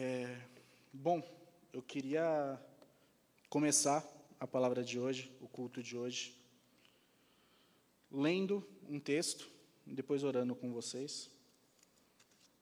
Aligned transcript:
É, 0.00 0.32
bom, 0.92 1.20
eu 1.72 1.82
queria 1.82 2.56
começar 3.48 4.06
a 4.38 4.46
palavra 4.46 4.84
de 4.84 4.96
hoje, 4.96 5.28
o 5.40 5.48
culto 5.48 5.82
de 5.82 5.96
hoje, 5.96 6.40
lendo 8.08 8.64
um 8.88 9.00
texto, 9.00 9.50
depois 9.84 10.22
orando 10.22 10.54
com 10.54 10.72
vocês, 10.72 11.28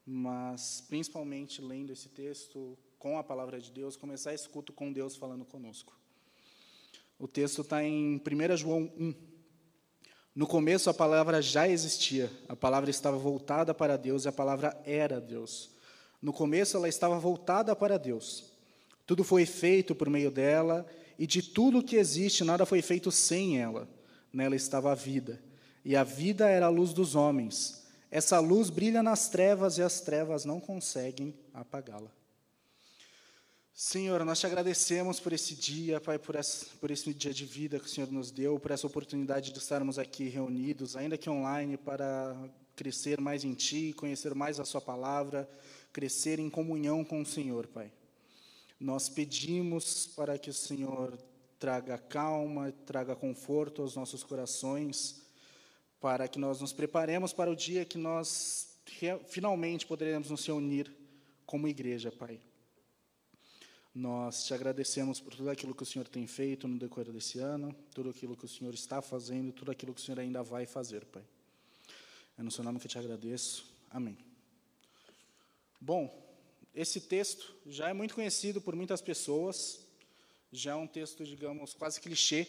mas 0.07 0.83
principalmente 0.88 1.61
lendo 1.61 1.93
esse 1.93 2.09
texto 2.09 2.75
com 2.99 3.18
a 3.18 3.22
palavra 3.22 3.61
de 3.61 3.71
Deus, 3.71 3.96
começar 3.98 4.32
esse 4.32 4.48
culto 4.48 4.73
com 4.73 4.91
Deus 4.91 5.14
falando 5.14 5.45
conosco. 5.45 5.95
O 7.18 7.29
texto 7.29 7.61
está 7.61 7.84
em 7.84 8.16
1 8.16 8.57
João 8.57 8.91
1. 8.98 9.14
No 10.34 10.46
começo 10.46 10.89
a 10.89 10.95
palavra 10.95 11.43
já 11.43 11.68
existia, 11.68 12.32
a 12.48 12.57
palavra 12.57 12.89
estava 12.89 13.18
voltada 13.18 13.75
para 13.75 13.98
Deus 13.98 14.25
e 14.25 14.29
a 14.29 14.32
palavra 14.32 14.75
era 14.87 15.21
Deus. 15.21 15.75
No 16.21 16.33
começo 16.33 16.77
ela 16.77 16.89
estava 16.89 17.19
voltada 17.19 17.75
para 17.75 17.99
Deus. 17.99 18.53
Tudo 19.07 19.22
foi 19.22 19.46
feito 19.46 19.95
por 19.95 20.11
meio 20.11 20.31
dela 20.31 20.86
e 21.18 21.27
de 21.27 21.43
tudo 21.43 21.82
que 21.82 21.96
existe 21.96 22.45
nada 22.45 22.67
foi 22.67 22.82
feito 22.82 23.11
sem 23.11 23.61
ela. 23.61 23.89
Nela 24.32 24.57
estava 24.57 24.93
a 24.93 24.95
vida, 24.95 25.40
e 25.82 25.96
a 25.96 26.04
vida 26.04 26.46
era 26.49 26.67
a 26.67 26.71
luz 26.71 26.93
dos 26.93 27.14
homens. 27.14 27.87
Essa 28.11 28.39
luz 28.39 28.68
brilha 28.68 29.03
nas 29.03 29.29
trevas 29.29 29.79
e 29.79 29.82
as 29.82 30.00
trevas 30.00 30.45
não 30.45 30.61
conseguem 30.61 31.35
apagá-la. 31.54 32.11
Senhor, 33.73 34.25
nós 34.25 34.41
te 34.41 34.47
agradecemos 34.47 35.20
por 35.20 35.34
esse 35.34 35.55
dia, 35.55 36.01
Pai, 36.01 36.19
por 36.19 36.34
esse, 36.34 36.64
por 36.77 36.91
esse 36.91 37.12
dia 37.12 37.33
de 37.34 37.45
vida 37.45 37.78
que 37.78 37.84
o 37.84 37.89
Senhor 37.91 38.11
nos 38.11 38.31
deu, 38.31 38.59
por 38.59 38.70
essa 38.70 38.87
oportunidade 38.87 39.53
de 39.53 39.59
estarmos 39.59 39.98
aqui 39.98 40.28
reunidos, 40.28 40.97
ainda 40.97 41.19
que 41.19 41.28
online, 41.28 41.77
para 41.77 42.34
crescer 42.75 43.20
mais 43.20 43.45
em 43.45 43.53
Ti, 43.53 43.95
conhecer 43.95 44.34
mais 44.34 44.59
a 44.59 44.64
Sua 44.64 44.81
palavra, 44.81 45.47
crescer 45.97 46.39
em 46.39 46.50
comunhão 46.50 47.03
com 47.03 47.23
o 47.23 47.25
Senhor, 47.25 47.67
Pai. 47.69 47.91
Nós 48.78 49.09
pedimos 49.09 50.07
para 50.09 50.39
que 50.39 50.51
o 50.51 50.53
Senhor 50.53 51.17
traga 51.59 51.97
calma, 51.97 52.70
traga 52.84 53.17
conforto 53.17 53.81
aos 53.81 53.97
nossos 53.97 54.23
corações, 54.23 55.23
para 55.98 56.29
que 56.29 56.39
nós 56.39 56.61
nos 56.61 56.70
preparemos 56.70 57.33
para 57.33 57.51
o 57.51 57.57
dia 57.57 57.87
que 57.87 57.97
nós 57.97 58.79
finalmente 59.29 59.87
poderemos 59.87 60.29
nos 60.29 60.47
reunir 60.47 60.95
como 61.47 61.67
igreja, 61.67 62.13
Pai. 62.13 62.42
Nós 63.95 64.45
te 64.45 64.53
agradecemos 64.53 65.19
por 65.19 65.35
tudo 65.35 65.48
aquilo 65.48 65.75
que 65.75 65.83
o 65.83 65.87
Senhor 65.87 66.07
tem 66.07 66.27
feito 66.27 66.69
no 66.69 66.79
decorrer 66.79 67.11
desse 67.11 67.39
ano, 67.39 67.75
tudo 67.95 68.11
aquilo 68.11 68.37
que 68.37 68.45
o 68.45 68.48
Senhor 68.48 68.75
está 68.75 69.01
fazendo, 69.01 69.51
tudo 69.51 69.70
aquilo 69.70 69.95
que 69.95 70.01
o 70.03 70.05
Senhor 70.05 70.20
ainda 70.20 70.42
vai 70.42 70.67
fazer, 70.67 71.07
Pai. 71.07 71.25
É 72.37 72.42
no 72.42 72.51
seu 72.51 72.63
nome 72.63 72.79
que 72.81 72.85
eu 72.85 72.91
te 72.91 72.98
agradeço. 72.98 73.75
Amém. 73.91 74.26
Bom, 75.87 76.12
esse 76.75 77.01
texto 77.01 77.55
já 77.65 77.89
é 77.89 77.92
muito 77.92 78.12
conhecido 78.12 78.61
por 78.61 78.75
muitas 78.75 79.01
pessoas, 79.01 79.87
já 80.51 80.73
é 80.73 80.75
um 80.75 80.84
texto, 80.84 81.25
digamos, 81.25 81.75
quase 81.75 82.01
clichê, 82.01 82.45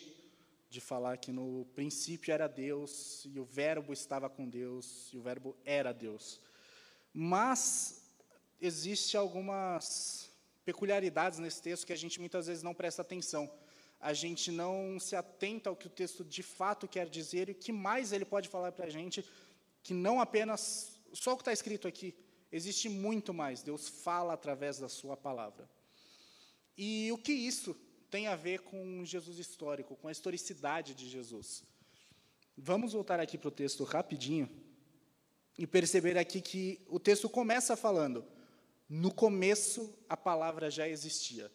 de 0.71 0.81
falar 0.81 1.17
que 1.17 1.31
no 1.31 1.67
princípio 1.75 2.33
era 2.33 2.47
Deus, 2.47 3.27
e 3.31 3.39
o 3.39 3.45
Verbo 3.45 3.93
estava 3.93 4.27
com 4.27 4.49
Deus, 4.49 5.11
e 5.13 5.17
o 5.19 5.21
Verbo 5.21 5.55
era 5.63 5.93
Deus. 5.93 6.41
Mas 7.13 8.01
existe 8.59 9.15
algumas 9.15 10.31
peculiaridades 10.65 11.37
nesse 11.37 11.61
texto 11.61 11.85
que 11.85 11.93
a 11.93 12.01
gente 12.03 12.19
muitas 12.19 12.47
vezes 12.47 12.63
não 12.63 12.73
presta 12.73 13.03
atenção. 13.03 13.47
A 13.99 14.13
gente 14.13 14.49
não 14.49 14.99
se 14.99 15.15
atenta 15.15 15.69
ao 15.69 15.75
que 15.75 15.85
o 15.85 15.91
texto 15.91 16.25
de 16.25 16.41
fato 16.41 16.87
quer 16.87 17.07
dizer 17.07 17.49
e 17.49 17.51
o 17.51 17.55
que 17.55 17.71
mais 17.71 18.11
ele 18.11 18.25
pode 18.25 18.49
falar 18.49 18.71
para 18.71 18.87
a 18.87 18.89
gente, 18.89 19.23
que 19.83 19.93
não 19.93 20.19
apenas 20.19 20.99
só 21.13 21.33
o 21.33 21.37
que 21.37 21.43
está 21.43 21.53
escrito 21.53 21.87
aqui. 21.87 22.15
Existe 22.51 22.89
muito 22.89 23.33
mais. 23.33 23.61
Deus 23.61 23.87
fala 23.87 24.33
através 24.33 24.79
da 24.79 24.89
sua 24.89 25.17
palavra. 25.17 25.69
E 26.77 27.11
o 27.11 27.17
que 27.17 27.33
isso 27.33 27.75
tem 28.09 28.27
a 28.27 28.35
ver 28.35 28.61
com 28.61 29.03
Jesus 29.03 29.37
histórico, 29.37 29.95
com 29.95 30.07
a 30.07 30.11
historicidade 30.11 30.93
de 30.93 31.09
Jesus? 31.09 31.63
Vamos 32.57 32.93
voltar 32.93 33.19
aqui 33.19 33.37
para 33.37 33.49
o 33.49 33.51
texto 33.51 33.83
rapidinho 33.83 34.49
e 35.57 35.67
perceber 35.67 36.17
aqui 36.17 36.41
que 36.41 36.81
o 36.87 36.99
texto 36.99 37.29
começa 37.29 37.75
falando 37.75 38.25
no 38.89 39.13
começo, 39.13 39.93
a 40.07 40.15
palavra 40.15 40.71
já 40.71 40.87
existia. 40.87 41.51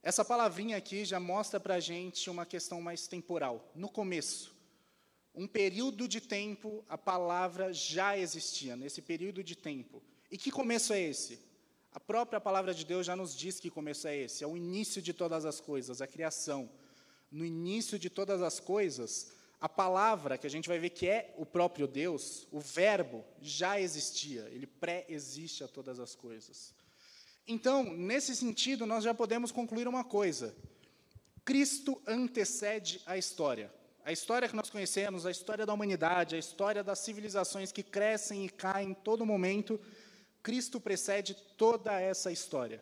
Essa 0.00 0.24
palavrinha 0.24 0.76
aqui 0.76 1.04
já 1.04 1.18
mostra 1.18 1.58
para 1.58 1.74
a 1.74 1.80
gente 1.80 2.30
uma 2.30 2.46
questão 2.46 2.80
mais 2.80 3.08
temporal. 3.08 3.68
No 3.74 3.88
começo, 3.88 4.55
um 5.36 5.46
período 5.46 6.08
de 6.08 6.20
tempo, 6.20 6.82
a 6.88 6.96
palavra 6.96 7.72
já 7.72 8.16
existia, 8.16 8.74
nesse 8.74 9.02
período 9.02 9.44
de 9.44 9.54
tempo. 9.54 10.02
E 10.30 10.38
que 10.38 10.50
começo 10.50 10.94
é 10.94 11.00
esse? 11.00 11.38
A 11.92 12.00
própria 12.00 12.40
palavra 12.40 12.74
de 12.74 12.84
Deus 12.84 13.06
já 13.06 13.14
nos 13.14 13.36
diz 13.36 13.60
que 13.60 13.70
começo 13.70 14.08
é 14.08 14.16
esse: 14.16 14.42
é 14.42 14.46
o 14.46 14.56
início 14.56 15.02
de 15.02 15.12
todas 15.12 15.44
as 15.44 15.60
coisas, 15.60 16.00
a 16.00 16.06
criação. 16.06 16.70
No 17.30 17.44
início 17.44 17.98
de 17.98 18.08
todas 18.08 18.40
as 18.40 18.58
coisas, 18.58 19.32
a 19.60 19.68
palavra, 19.68 20.38
que 20.38 20.46
a 20.46 20.50
gente 20.50 20.68
vai 20.68 20.78
ver 20.78 20.90
que 20.90 21.06
é 21.06 21.34
o 21.36 21.44
próprio 21.44 21.86
Deus, 21.86 22.46
o 22.50 22.60
Verbo, 22.60 23.24
já 23.40 23.80
existia, 23.80 24.48
ele 24.52 24.66
pré-existe 24.66 25.64
a 25.64 25.68
todas 25.68 25.98
as 25.98 26.14
coisas. 26.14 26.74
Então, 27.46 27.84
nesse 27.84 28.34
sentido, 28.34 28.86
nós 28.86 29.04
já 29.04 29.12
podemos 29.12 29.52
concluir 29.52 29.86
uma 29.86 30.04
coisa: 30.04 30.56
Cristo 31.44 32.00
antecede 32.06 33.02
a 33.04 33.18
história. 33.18 33.70
A 34.06 34.12
história 34.12 34.48
que 34.48 34.54
nós 34.54 34.70
conhecemos, 34.70 35.26
a 35.26 35.32
história 35.32 35.66
da 35.66 35.74
humanidade, 35.74 36.36
a 36.36 36.38
história 36.38 36.84
das 36.84 37.00
civilizações 37.00 37.72
que 37.72 37.82
crescem 37.82 38.46
e 38.46 38.48
caem 38.48 38.90
em 38.90 38.94
todo 38.94 39.26
momento, 39.26 39.80
Cristo 40.44 40.80
precede 40.80 41.34
toda 41.56 42.00
essa 42.00 42.30
história. 42.30 42.80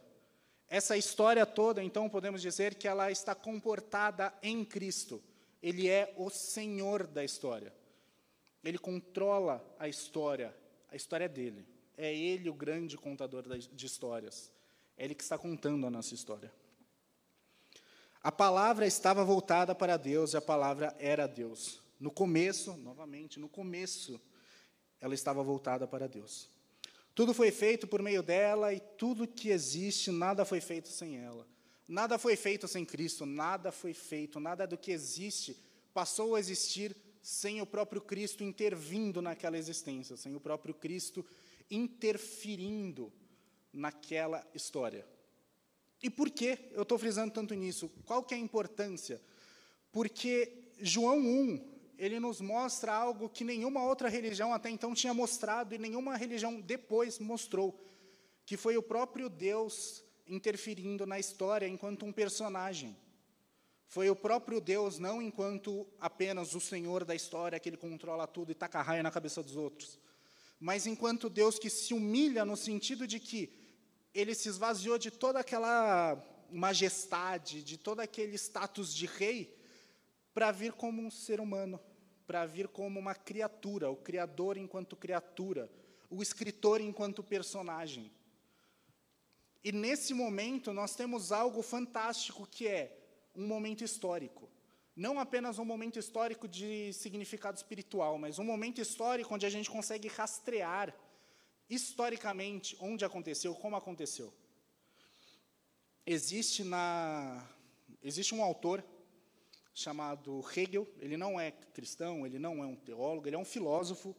Essa 0.69 0.99
história 0.99 1.47
toda, 1.47 1.83
então, 1.83 2.11
podemos 2.11 2.43
dizer 2.43 2.75
que 2.75 2.87
ela 2.87 3.11
está 3.11 3.35
comportada 3.35 4.35
em 4.43 4.67
Cristo. 4.67 5.25
Ele 5.63 5.89
é 5.89 6.13
o 6.19 6.29
Senhor 6.29 7.07
da 7.07 7.25
história. 7.25 7.73
Ele 8.63 8.77
controla 8.77 9.65
a 9.79 9.89
história. 9.89 10.55
A 10.91 10.97
história 10.97 11.25
é 11.25 11.29
dele. 11.29 11.67
É 11.97 12.15
ele 12.15 12.51
o 12.51 12.55
grande 12.55 12.99
contador 12.99 13.45
de 13.49 13.87
histórias. 13.87 14.53
É 14.95 15.07
ele 15.07 15.15
que 15.15 15.23
está 15.23 15.39
contando 15.39 15.87
a 15.87 15.91
nossa 15.91 16.13
história. 16.13 16.53
A 18.25 18.33
palavra 18.33 18.87
estava 18.87 19.23
voltada 19.23 19.75
para 19.75 19.99
Deus 19.99 20.33
e 20.33 20.39
a 20.39 20.41
palavra 20.41 20.97
era 20.99 21.27
Deus. 21.27 21.79
No 22.01 22.11
começo, 22.11 22.75
novamente, 22.79 23.39
no 23.39 23.51
começo, 23.51 24.19
ela 24.99 25.13
estava 25.13 25.43
voltada 25.43 25.87
para 25.87 26.09
Deus. 26.09 26.49
Tudo 27.15 27.35
foi 27.35 27.51
feito 27.51 27.87
por 27.87 28.01
meio 28.01 28.23
dela 28.23 28.73
e 28.73 28.81
tudo 28.81 29.29
que 29.29 29.51
existe, 29.51 30.11
nada 30.11 30.47
foi 30.47 30.63
feito 30.63 30.89
sem 30.89 31.19
ela. 31.19 31.47
Nada 31.87 32.19
foi 32.19 32.35
feito 32.35 32.67
sem 32.67 32.83
Cristo, 32.83 33.27
nada 33.27 33.71
foi 33.71 33.93
feito, 33.93 34.41
nada 34.41 34.67
do 34.67 34.79
que 34.79 34.91
existe 34.91 35.55
passou 35.93 36.35
a 36.35 36.41
existir 36.41 36.97
sem 37.21 37.61
o 37.61 37.67
próprio 37.67 38.01
Cristo 38.01 38.43
intervindo 38.43 39.21
naquela 39.21 39.59
existência, 39.59 40.17
sem 40.17 40.35
o 40.35 40.41
próprio 40.41 40.73
Cristo 40.73 41.23
interferindo 41.71 43.13
naquela 43.71 44.47
história. 44.55 45.07
E 46.05 46.11
por 46.11 46.29
que 46.29 46.59
eu 46.73 46.83
estou 46.83 46.99
frisando 46.99 47.33
tanto 47.33 47.55
nisso? 47.55 47.91
Qual 48.05 48.23
que 48.23 48.35
é 48.35 48.37
a 48.37 48.41
importância? 48.41 49.19
Porque 49.91 50.69
João 50.79 51.17
1, 51.17 51.65
ele 51.97 52.21
nos 52.21 52.43
mostra 52.43 52.93
algo 52.93 53.27
que 53.27 53.43
nenhuma 53.43 53.83
outra 53.83 54.11
religião 54.11 54.53
até 54.53 54.69
então 54.69 54.95
tinha 54.95 55.15
mostrado 55.15 55.75
e 55.75 55.79
nenhuma 55.79 56.15
religião 56.15 56.61
depois 56.61 57.19
mostrou, 57.19 57.83
que 58.45 58.55
foi 58.55 58.77
o 58.77 58.83
próprio 58.83 59.31
Deus 59.31 60.05
interferindo 60.27 61.07
na 61.07 61.19
história 61.19 61.67
enquanto 61.67 62.05
um 62.05 62.13
personagem. 62.13 62.95
Foi 63.87 64.11
o 64.11 64.17
próprio 64.17 64.61
Deus, 64.61 64.99
não 64.99 65.23
enquanto 65.23 65.87
apenas 65.99 66.55
o 66.55 66.61
Senhor 66.61 67.07
da 67.07 67.15
história, 67.15 67.59
que 67.59 67.71
ele 67.71 67.79
controla 67.79 68.27
tudo 68.27 68.53
e 68.53 68.55
taca 68.55 68.83
raio 68.83 69.03
na 69.03 69.11
cabeça 69.11 69.43
dos 69.43 69.57
outros, 69.57 69.99
mas 70.61 70.87
enquanto 70.87 71.31
Deus 71.31 71.59
que 71.59 71.71
se 71.71 71.95
humilha 71.95 72.45
no 72.45 72.59
sentido 72.59 73.07
de 73.07 73.19
que 73.19 73.64
ele 74.15 74.35
se 74.35 74.49
esvaziou 74.49 74.97
de 74.97 75.11
toda 75.11 75.41
aquela 75.41 76.23
majestade, 76.51 77.63
de 77.63 77.77
todo 77.77 78.01
aquele 78.01 78.37
status 78.37 78.95
de 78.95 79.07
rei, 79.07 79.59
para 80.33 80.53
vir 80.53 80.73
como 80.73 81.03
um 81.03 81.11
ser 81.11 81.41
humano, 81.41 81.81
para 82.27 82.47
vir 82.47 82.69
como 82.69 83.01
uma 83.01 83.15
criatura, 83.15 83.91
o 83.91 83.97
Criador 83.97 84.57
enquanto 84.57 84.97
criatura, 84.97 85.71
o 86.09 86.23
escritor 86.23 86.81
enquanto 86.81 87.25
personagem. 87.25 88.11
E 89.65 89.73
nesse 89.73 90.15
momento 90.15 90.73
nós 90.73 90.95
temos 90.95 91.33
algo 91.33 91.61
fantástico 91.63 92.47
que 92.47 92.69
é 92.69 92.97
um 93.35 93.47
momento 93.47 93.83
histórico. 93.83 94.49
Não 94.95 95.19
apenas 95.19 95.59
um 95.59 95.65
momento 95.65 95.99
histórico 95.99 96.47
de 96.47 96.93
significado 96.93 97.57
espiritual, 97.57 98.17
mas 98.17 98.39
um 98.39 98.45
momento 98.45 98.81
histórico 98.81 99.35
onde 99.35 99.47
a 99.47 99.51
gente 99.51 99.69
consegue 99.69 100.07
rastrear 100.07 100.95
historicamente 101.69 102.77
onde 102.81 103.05
aconteceu, 103.05 103.55
como 103.55 103.77
aconteceu. 103.77 104.33
Existe 106.07 106.63
na 106.63 107.49
existe 108.03 108.35
um 108.35 108.43
autor 108.43 108.85
chamado 109.73 110.45
Hegel, 110.55 110.87
ele 110.99 111.17
não 111.17 111.41
é 111.41 111.51
cristão, 111.51 112.27
ele 112.27 112.39
não 112.39 112.63
é 112.63 112.67
um 112.67 112.77
teólogo, 112.77 113.27
ele 113.27 113.37
é 113.37 113.39
um 113.39 113.45
filósofo, 113.45 114.15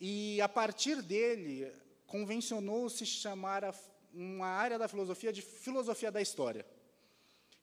e 0.00 0.40
a 0.40 0.48
partir 0.48 1.00
dele 1.02 1.70
convencionou-se 2.06 3.06
chamar 3.06 3.64
a 3.64 3.74
uma 4.12 4.46
área 4.46 4.78
da 4.78 4.88
filosofia 4.88 5.32
de 5.32 5.42
filosofia 5.42 6.10
da 6.10 6.22
história. 6.22 6.64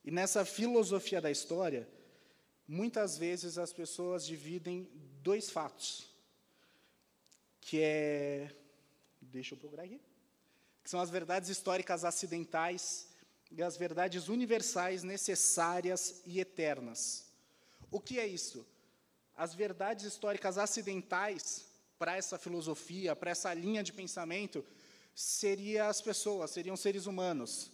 E 0.04 0.12
nessa 0.12 0.44
filosofia 0.44 1.22
da 1.22 1.32
história, 1.32 1.88
muitas 2.68 3.18
vezes 3.18 3.58
as 3.58 3.72
pessoas 3.72 4.26
dividem 4.26 4.90
dois 5.22 5.50
fatos, 5.50 6.10
que 7.62 7.80
é, 7.82 8.50
deixa 9.32 9.56
eu 9.56 9.58
procurar 9.58 9.84
aqui, 9.84 10.00
que 10.84 10.90
são 10.90 11.00
as 11.00 11.10
verdades 11.10 11.50
históricas 11.50 12.04
acidentais 12.04 13.08
e 13.52 13.62
as 13.62 13.78
verdades 13.78 14.28
universais 14.28 15.04
necessárias 15.04 16.22
e 16.26 16.40
eternas. 16.40 17.26
O 17.90 18.00
que 18.00 18.20
é 18.20 18.28
isso? 18.28 18.66
As 19.36 19.54
verdades 19.54 20.06
históricas 20.06 20.58
acidentais 20.58 21.66
para 21.98 22.16
essa 22.16 22.38
filosofia, 22.38 23.16
para 23.16 23.32
essa 23.32 23.54
linha 23.54 23.84
de 23.84 23.94
pensamento, 23.94 24.66
seria 25.14 25.88
as 25.88 26.02
pessoas, 26.02 26.52
seriam 26.52 26.76
seres 26.76 27.06
humanos. 27.06 27.72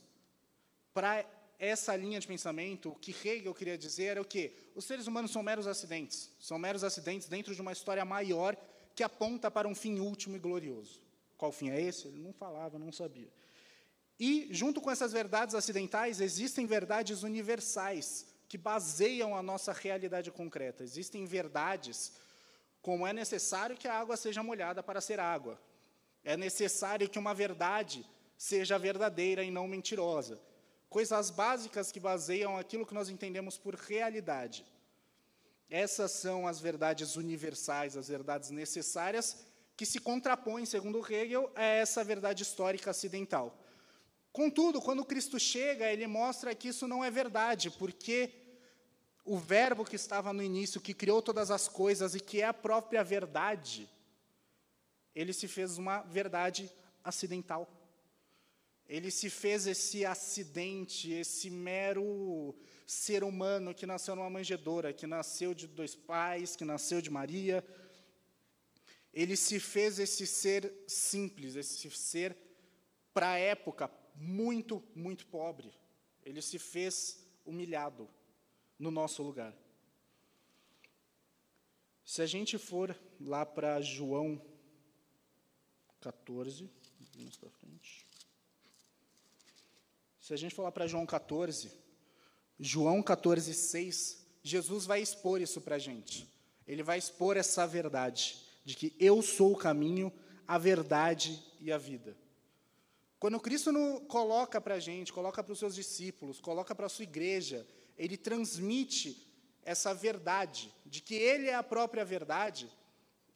Para 0.94 1.26
essa 1.60 1.96
linha 1.96 2.20
de 2.20 2.28
pensamento, 2.28 2.90
o 2.90 2.96
que 2.96 3.12
Hegel 3.12 3.54
queria 3.54 3.78
dizer 3.78 4.06
era 4.06 4.22
o 4.22 4.26
quê? 4.26 4.54
Os 4.76 4.86
seres 4.86 5.08
humanos 5.08 5.32
são 5.32 5.42
meros 5.42 5.68
acidentes, 5.68 6.30
são 6.40 6.60
meros 6.60 6.84
acidentes 6.84 7.28
dentro 7.28 7.56
de 7.56 7.62
uma 7.62 7.72
história 7.72 8.04
maior 8.06 8.56
que 8.96 9.04
aponta 9.04 9.50
para 9.50 9.68
um 9.68 9.76
fim 9.76 10.00
último 10.00 10.36
e 10.36 10.40
glorioso. 10.40 11.07
Qual 11.38 11.52
fim 11.52 11.70
é 11.70 11.80
esse? 11.80 12.08
Ele 12.08 12.20
não 12.20 12.34
falava, 12.34 12.80
não 12.80 12.92
sabia. 12.92 13.32
E, 14.20 14.48
junto 14.50 14.82
com 14.82 14.90
essas 14.90 15.14
verdades 15.14 15.54
acidentais, 15.54 16.20
existem 16.20 16.66
verdades 16.66 17.24
universais 17.24 18.26
que 18.50 18.58
baseiam 18.58 19.36
a 19.36 19.44
nossa 19.44 19.72
realidade 19.72 20.32
concreta. 20.32 20.84
Existem 20.84 21.26
verdades 21.26 22.14
como 22.82 23.06
é 23.06 23.14
necessário 23.14 23.78
que 23.78 23.88
a 23.88 23.94
água 23.94 24.18
seja 24.18 24.42
molhada 24.42 24.82
para 24.82 25.02
ser 25.02 25.20
água. 25.20 25.60
É 26.24 26.36
necessário 26.36 27.10
que 27.10 27.20
uma 27.20 27.34
verdade 27.34 28.06
seja 28.38 28.78
verdadeira 28.80 29.44
e 29.44 29.52
não 29.52 29.68
mentirosa. 29.68 30.40
Coisas 30.90 31.30
básicas 31.30 31.92
que 31.92 32.00
baseiam 32.00 32.58
aquilo 32.58 32.86
que 32.86 32.94
nós 32.94 33.10
entendemos 33.10 33.58
por 33.58 33.76
realidade. 33.76 34.66
Essas 35.70 36.12
são 36.12 36.48
as 36.48 36.62
verdades 36.62 37.18
universais, 37.18 37.98
as 37.98 38.08
verdades 38.08 38.50
necessárias, 38.52 39.46
que 39.78 39.86
se 39.86 40.00
contrapõem, 40.00 40.66
segundo 40.66 41.06
Hegel, 41.08 41.52
a 41.56 41.64
essa 41.64 42.04
verdade 42.04 42.42
histórica 42.42 42.90
acidental. 42.90 43.56
Contudo, 44.34 44.82
quando 44.82 45.06
Cristo 45.06 45.40
chega, 45.40 45.92
ele 45.92 46.08
mostra 46.08 46.56
que 46.56 46.70
isso 46.70 46.88
não 46.88 47.04
é 47.04 47.12
verdade, 47.12 47.70
porque 47.70 48.34
o 49.24 49.38
Verbo 49.38 49.86
que 49.86 49.96
estava 49.96 50.34
no 50.34 50.42
início, 50.42 50.82
que 50.82 50.96
criou 50.96 51.22
todas 51.22 51.52
as 51.52 51.68
coisas 51.68 52.16
e 52.16 52.20
que 52.20 52.42
é 52.42 52.46
a 52.46 52.54
própria 52.54 53.04
verdade, 53.04 53.88
ele 55.14 55.32
se 55.32 55.48
fez 55.48 55.78
uma 55.78 56.02
verdade 56.02 56.72
acidental. 57.04 57.70
Ele 58.88 59.12
se 59.12 59.30
fez 59.30 59.68
esse 59.68 60.06
acidente, 60.06 61.12
esse 61.12 61.50
mero 61.50 62.56
ser 62.86 63.24
humano 63.24 63.76
que 63.76 63.86
nasceu 63.86 64.16
numa 64.16 64.30
manjedoura, 64.30 64.94
que 64.94 65.06
nasceu 65.06 65.54
de 65.54 65.68
dois 65.68 65.94
pais, 65.94 66.56
que 66.56 66.64
nasceu 66.64 67.02
de 67.02 67.10
Maria. 67.10 67.64
Ele 69.14 69.36
se 69.36 69.60
fez 69.60 70.00
esse 70.00 70.28
ser 70.28 70.72
simples, 70.88 71.56
esse 71.56 71.90
ser, 71.92 72.38
para 73.14 73.32
a 73.32 73.40
época, 73.40 73.90
muito, 74.16 74.84
muito 74.94 75.26
pobre. 75.28 75.74
Ele 76.24 76.42
se 76.42 76.60
fez 76.60 77.26
humilhado 77.46 78.10
no 78.78 78.92
nosso 78.92 79.24
lugar. 79.24 79.56
Se 82.06 82.22
a 82.22 82.26
gente 82.26 82.58
for 82.58 82.98
lá 83.20 83.46
para 83.46 83.82
João 83.82 84.42
14, 86.00 86.70
vamos 87.16 87.38
para 87.38 87.50
frente. 87.50 88.06
Se 90.22 90.34
a 90.34 90.38
gente 90.38 90.54
for 90.54 90.64
lá 90.64 90.72
para 90.72 90.88
João 90.88 91.06
14, 91.06 91.72
João 92.60 93.04
14, 93.04 93.54
6, 93.54 94.26
Jesus 94.44 94.86
vai 94.86 95.02
expor 95.02 95.42
isso 95.42 95.62
para 95.62 95.76
a 95.76 95.80
gente. 95.80 96.28
Ele 96.68 96.84
vai 96.84 96.98
expor 96.98 97.38
essa 97.38 97.66
verdade, 97.66 98.42
de 98.68 98.76
que 98.76 98.94
eu 99.00 99.22
sou 99.22 99.54
o 99.54 99.58
caminho, 99.58 100.12
a 100.46 100.58
verdade 100.58 101.42
e 101.58 101.72
a 101.72 101.78
vida. 101.78 102.18
Quando 103.18 103.40
Cristo 103.40 103.72
coloca 104.10 104.60
para 104.60 104.76
a 104.76 104.80
gente, 104.80 105.14
coloca 105.14 105.42
para 105.42 105.54
os 105.54 105.60
seus 105.60 105.74
discípulos, 105.74 106.42
coloca 106.42 106.76
para 106.76 106.88
a 106.88 106.90
sua 106.90 107.04
igreja, 107.04 107.66
ele 107.98 108.18
transmite 108.18 109.26
essa 109.64 109.94
verdade, 109.94 110.70
de 110.86 111.00
que 111.00 111.16
ele 111.16 111.48
é 111.48 111.56
a 111.56 111.64
própria 111.64 112.04
verdade, 112.04 112.70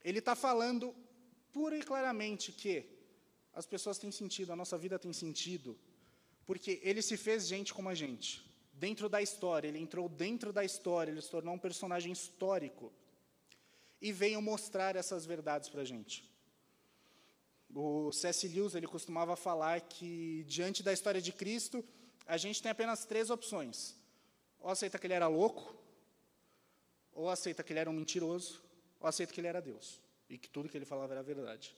ele 0.03 0.19
está 0.19 0.35
falando 0.35 0.93
pura 1.53 1.77
e 1.77 1.81
claramente 1.81 2.51
que 2.51 2.83
as 3.53 3.65
pessoas 3.65 3.97
têm 3.97 4.11
sentido, 4.11 4.51
a 4.51 4.55
nossa 4.57 4.77
vida 4.77 4.99
tem 4.99 5.13
sentido, 5.13 5.79
porque 6.45 6.81
ele 6.83 7.01
se 7.01 7.15
fez 7.15 7.47
gente 7.47 7.73
como 7.73 7.87
a 7.87 7.95
gente, 7.95 8.45
dentro 8.73 9.07
da 9.07 9.21
história, 9.21 9.69
ele 9.69 9.79
entrou 9.79 10.09
dentro 10.09 10.51
da 10.51 10.65
história, 10.65 11.09
ele 11.09 11.21
se 11.21 11.31
tornou 11.31 11.53
um 11.53 11.57
personagem 11.67 12.11
histórico 12.11 12.91
e 14.01 14.11
veio 14.11 14.41
mostrar 14.41 14.95
essas 14.95 15.25
verdades 15.25 15.69
para 15.69 15.81
a 15.81 15.85
gente. 15.85 16.29
O 17.73 18.11
C.S. 18.11 18.47
Lewis 18.47 18.75
ele 18.75 18.87
costumava 18.87 19.35
falar 19.35 19.79
que 19.81 20.43
diante 20.47 20.83
da 20.83 20.91
história 20.91 21.21
de 21.21 21.31
Cristo 21.31 21.85
a 22.25 22.35
gente 22.37 22.61
tem 22.61 22.71
apenas 22.71 23.05
três 23.05 23.29
opções: 23.29 23.95
ou 24.59 24.69
aceita 24.69 24.97
que 24.97 25.07
ele 25.07 25.13
era 25.13 25.27
louco, 25.27 25.75
ou 27.13 27.29
aceita 27.29 27.63
que 27.63 27.71
ele 27.71 27.79
era 27.79 27.89
um 27.89 27.93
mentiroso, 27.93 28.61
ou 28.99 29.07
aceita 29.07 29.31
que 29.33 29.39
ele 29.39 29.47
era 29.47 29.61
Deus 29.61 30.01
e 30.29 30.37
que 30.37 30.49
tudo 30.49 30.69
que 30.69 30.77
ele 30.77 30.85
falava 30.85 31.13
era 31.13 31.23
verdade. 31.23 31.75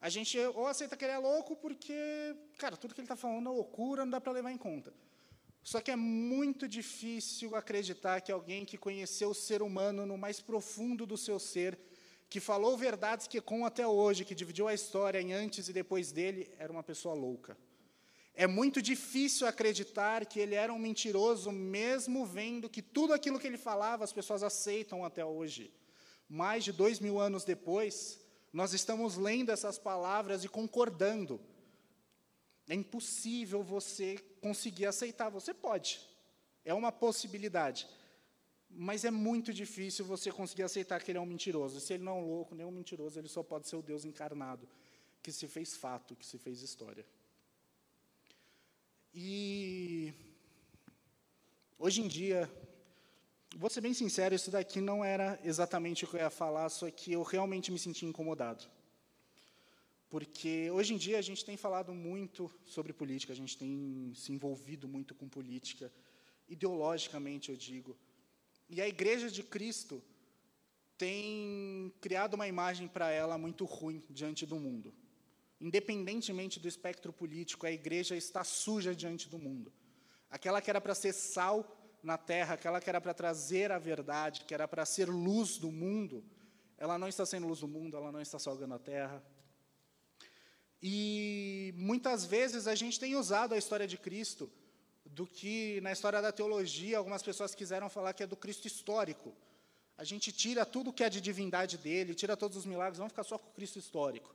A 0.00 0.08
gente 0.08 0.36
ou 0.38 0.66
aceita 0.66 0.96
que 0.96 1.04
ele 1.04 1.12
é 1.12 1.18
louco 1.18 1.54
porque, 1.56 1.94
cara, 2.58 2.76
tudo 2.76 2.94
que 2.94 3.00
ele 3.00 3.06
está 3.06 3.16
falando 3.16 3.48
é 3.48 3.52
loucura, 3.52 4.04
não 4.04 4.10
dá 4.10 4.20
para 4.20 4.32
levar 4.32 4.50
em 4.50 4.58
conta. 4.58 4.92
Só 5.62 5.80
que 5.80 5.90
é 5.90 5.96
muito 5.96 6.66
difícil 6.66 7.54
acreditar 7.54 8.20
que 8.20 8.32
alguém 8.32 8.64
que 8.64 8.76
conheceu 8.76 9.30
o 9.30 9.34
ser 9.34 9.62
humano 9.62 10.04
no 10.04 10.18
mais 10.18 10.40
profundo 10.40 11.06
do 11.06 11.16
seu 11.16 11.38
ser, 11.38 11.78
que 12.28 12.40
falou 12.40 12.76
verdades 12.76 13.26
que 13.26 13.40
com 13.40 13.64
até 13.64 13.86
hoje, 13.86 14.24
que 14.24 14.34
dividiu 14.34 14.66
a 14.66 14.74
história 14.74 15.20
em 15.20 15.32
antes 15.32 15.68
e 15.68 15.72
depois 15.72 16.10
dele, 16.10 16.50
era 16.58 16.72
uma 16.72 16.82
pessoa 16.82 17.14
louca. 17.14 17.56
É 18.34 18.46
muito 18.46 18.80
difícil 18.80 19.46
acreditar 19.46 20.24
que 20.24 20.40
ele 20.40 20.54
era 20.54 20.72
um 20.72 20.78
mentiroso, 20.78 21.52
mesmo 21.52 22.24
vendo 22.24 22.68
que 22.68 22.80
tudo 22.80 23.12
aquilo 23.12 23.38
que 23.38 23.46
ele 23.46 23.58
falava 23.58 24.02
as 24.02 24.12
pessoas 24.12 24.42
aceitam 24.42 25.04
até 25.04 25.24
hoje. 25.24 25.72
Mais 26.28 26.64
de 26.64 26.72
dois 26.72 26.98
mil 26.98 27.20
anos 27.20 27.44
depois, 27.44 28.18
nós 28.52 28.72
estamos 28.72 29.16
lendo 29.16 29.52
essas 29.52 29.78
palavras 29.78 30.44
e 30.44 30.48
concordando. 30.48 31.40
É 32.72 32.74
impossível 32.74 33.62
você 33.62 34.08
conseguir 34.40 34.86
aceitar. 34.86 35.28
Você 35.28 35.52
pode, 35.52 36.00
é 36.64 36.72
uma 36.72 36.90
possibilidade. 36.90 37.86
Mas 38.70 39.04
é 39.04 39.10
muito 39.10 39.52
difícil 39.52 40.06
você 40.06 40.32
conseguir 40.32 40.62
aceitar 40.62 41.02
que 41.02 41.10
ele 41.10 41.18
é 41.18 41.20
um 41.20 41.26
mentiroso. 41.26 41.78
Se 41.78 41.92
ele 41.92 42.02
não 42.02 42.12
é 42.12 42.20
um 42.22 42.26
louco, 42.26 42.54
nem 42.54 42.64
um 42.64 42.70
mentiroso, 42.70 43.18
ele 43.18 43.28
só 43.28 43.42
pode 43.42 43.68
ser 43.68 43.76
o 43.76 43.82
Deus 43.82 44.06
encarnado, 44.06 44.66
que 45.22 45.30
se 45.30 45.46
fez 45.46 45.76
fato, 45.76 46.16
que 46.16 46.24
se 46.24 46.38
fez 46.38 46.62
história. 46.62 47.04
E 49.12 50.14
hoje 51.78 52.00
em 52.00 52.08
dia, 52.08 52.50
vou 53.54 53.68
ser 53.68 53.82
bem 53.82 53.92
sincero, 53.92 54.34
isso 54.34 54.50
daqui 54.50 54.80
não 54.80 55.04
era 55.04 55.38
exatamente 55.44 56.06
o 56.06 56.08
que 56.08 56.16
eu 56.16 56.20
ia 56.20 56.30
falar, 56.30 56.70
só 56.70 56.90
que 56.90 57.12
eu 57.12 57.22
realmente 57.22 57.70
me 57.70 57.78
senti 57.78 58.06
incomodado. 58.06 58.64
Porque 60.12 60.70
hoje 60.70 60.92
em 60.92 60.98
dia 60.98 61.18
a 61.18 61.22
gente 61.22 61.42
tem 61.42 61.56
falado 61.56 61.94
muito 61.94 62.52
sobre 62.66 62.92
política, 62.92 63.32
a 63.32 63.36
gente 63.36 63.56
tem 63.56 64.12
se 64.14 64.30
envolvido 64.30 64.86
muito 64.86 65.14
com 65.14 65.26
política, 65.26 65.90
ideologicamente 66.46 67.48
eu 67.50 67.56
digo. 67.56 67.96
E 68.68 68.82
a 68.82 68.86
Igreja 68.86 69.30
de 69.30 69.42
Cristo 69.42 70.02
tem 70.98 71.90
criado 72.02 72.34
uma 72.34 72.46
imagem 72.46 72.86
para 72.88 73.10
ela 73.10 73.38
muito 73.38 73.64
ruim 73.64 74.04
diante 74.10 74.44
do 74.44 74.56
mundo. 74.56 74.92
Independentemente 75.58 76.60
do 76.60 76.68
espectro 76.68 77.10
político, 77.10 77.64
a 77.64 77.72
igreja 77.72 78.14
está 78.14 78.44
suja 78.44 78.94
diante 78.94 79.30
do 79.30 79.38
mundo. 79.38 79.72
Aquela 80.28 80.60
que 80.60 80.68
era 80.68 80.80
para 80.80 80.94
ser 80.94 81.14
sal 81.14 81.58
na 82.02 82.18
terra, 82.18 82.52
aquela 82.52 82.82
que 82.82 82.90
era 82.90 83.00
para 83.00 83.14
trazer 83.14 83.72
a 83.72 83.78
verdade, 83.78 84.44
que 84.44 84.52
era 84.52 84.68
para 84.68 84.84
ser 84.84 85.08
luz 85.08 85.56
do 85.56 85.72
mundo, 85.72 86.22
ela 86.76 86.98
não 86.98 87.08
está 87.08 87.24
sendo 87.24 87.46
luz 87.46 87.60
do 87.60 87.68
mundo, 87.68 87.96
ela 87.96 88.12
não 88.12 88.20
está 88.20 88.38
salgando 88.38 88.74
a 88.74 88.78
terra. 88.78 89.24
E 90.82 91.72
muitas 91.76 92.24
vezes 92.24 92.66
a 92.66 92.74
gente 92.74 92.98
tem 92.98 93.14
usado 93.14 93.54
a 93.54 93.58
história 93.58 93.86
de 93.86 93.96
Cristo 93.96 94.50
do 95.04 95.26
que 95.26 95.80
na 95.80 95.92
história 95.92 96.20
da 96.20 96.32
teologia 96.32 96.98
algumas 96.98 97.22
pessoas 97.22 97.54
quiseram 97.54 97.88
falar 97.88 98.12
que 98.14 98.22
é 98.22 98.26
do 98.26 98.36
Cristo 98.36 98.66
histórico. 98.66 99.32
A 99.96 100.04
gente 100.04 100.32
tira 100.32 100.66
tudo 100.66 100.92
que 100.92 101.04
é 101.04 101.08
de 101.08 101.20
divindade 101.20 101.78
dele, 101.78 102.14
tira 102.14 102.36
todos 102.36 102.56
os 102.56 102.66
milagres, 102.66 102.98
vamos 102.98 103.12
ficar 103.12 103.22
só 103.22 103.38
com 103.38 103.48
o 103.50 103.52
Cristo 103.52 103.78
histórico. 103.78 104.34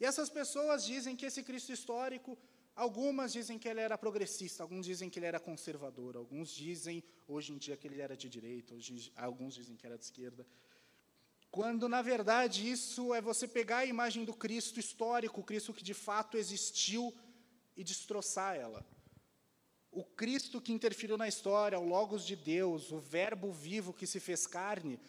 E 0.00 0.04
essas 0.04 0.28
pessoas 0.28 0.84
dizem 0.84 1.14
que 1.14 1.26
esse 1.26 1.42
Cristo 1.42 1.70
histórico, 1.70 2.36
algumas 2.74 3.32
dizem 3.32 3.58
que 3.58 3.68
ele 3.68 3.80
era 3.80 3.96
progressista, 3.96 4.62
alguns 4.64 4.84
dizem 4.86 5.08
que 5.08 5.18
ele 5.18 5.26
era 5.26 5.38
conservador, 5.38 6.16
alguns 6.16 6.50
dizem 6.50 7.04
hoje 7.28 7.52
em 7.52 7.58
dia 7.58 7.76
que 7.76 7.86
ele 7.86 8.00
era 8.00 8.16
de 8.16 8.28
direita, 8.28 8.74
hoje, 8.74 9.12
alguns 9.16 9.54
dizem 9.54 9.76
que 9.76 9.86
era 9.86 9.96
de 9.96 10.04
esquerda. 10.04 10.46
Quando, 11.56 11.88
na 11.88 12.02
verdade, 12.02 12.70
isso 12.70 13.14
é 13.14 13.20
você 13.22 13.48
pegar 13.48 13.78
a 13.78 13.86
imagem 13.86 14.26
do 14.26 14.34
Cristo 14.34 14.78
histórico, 14.78 15.40
o 15.40 15.42
Cristo 15.42 15.72
que 15.72 15.82
de 15.82 15.94
fato 15.94 16.36
existiu 16.36 17.14
e 17.74 17.82
destroçar 17.82 18.56
ela. 18.56 18.84
O 19.90 20.04
Cristo 20.04 20.60
que 20.60 20.70
interferiu 20.70 21.16
na 21.16 21.26
história, 21.26 21.80
o 21.80 21.88
Logos 21.88 22.26
de 22.26 22.36
Deus, 22.36 22.92
o 22.92 22.98
Verbo 22.98 23.50
vivo 23.50 23.94
que 23.94 24.06
se 24.06 24.20
fez 24.20 24.46
carne, 24.46 25.00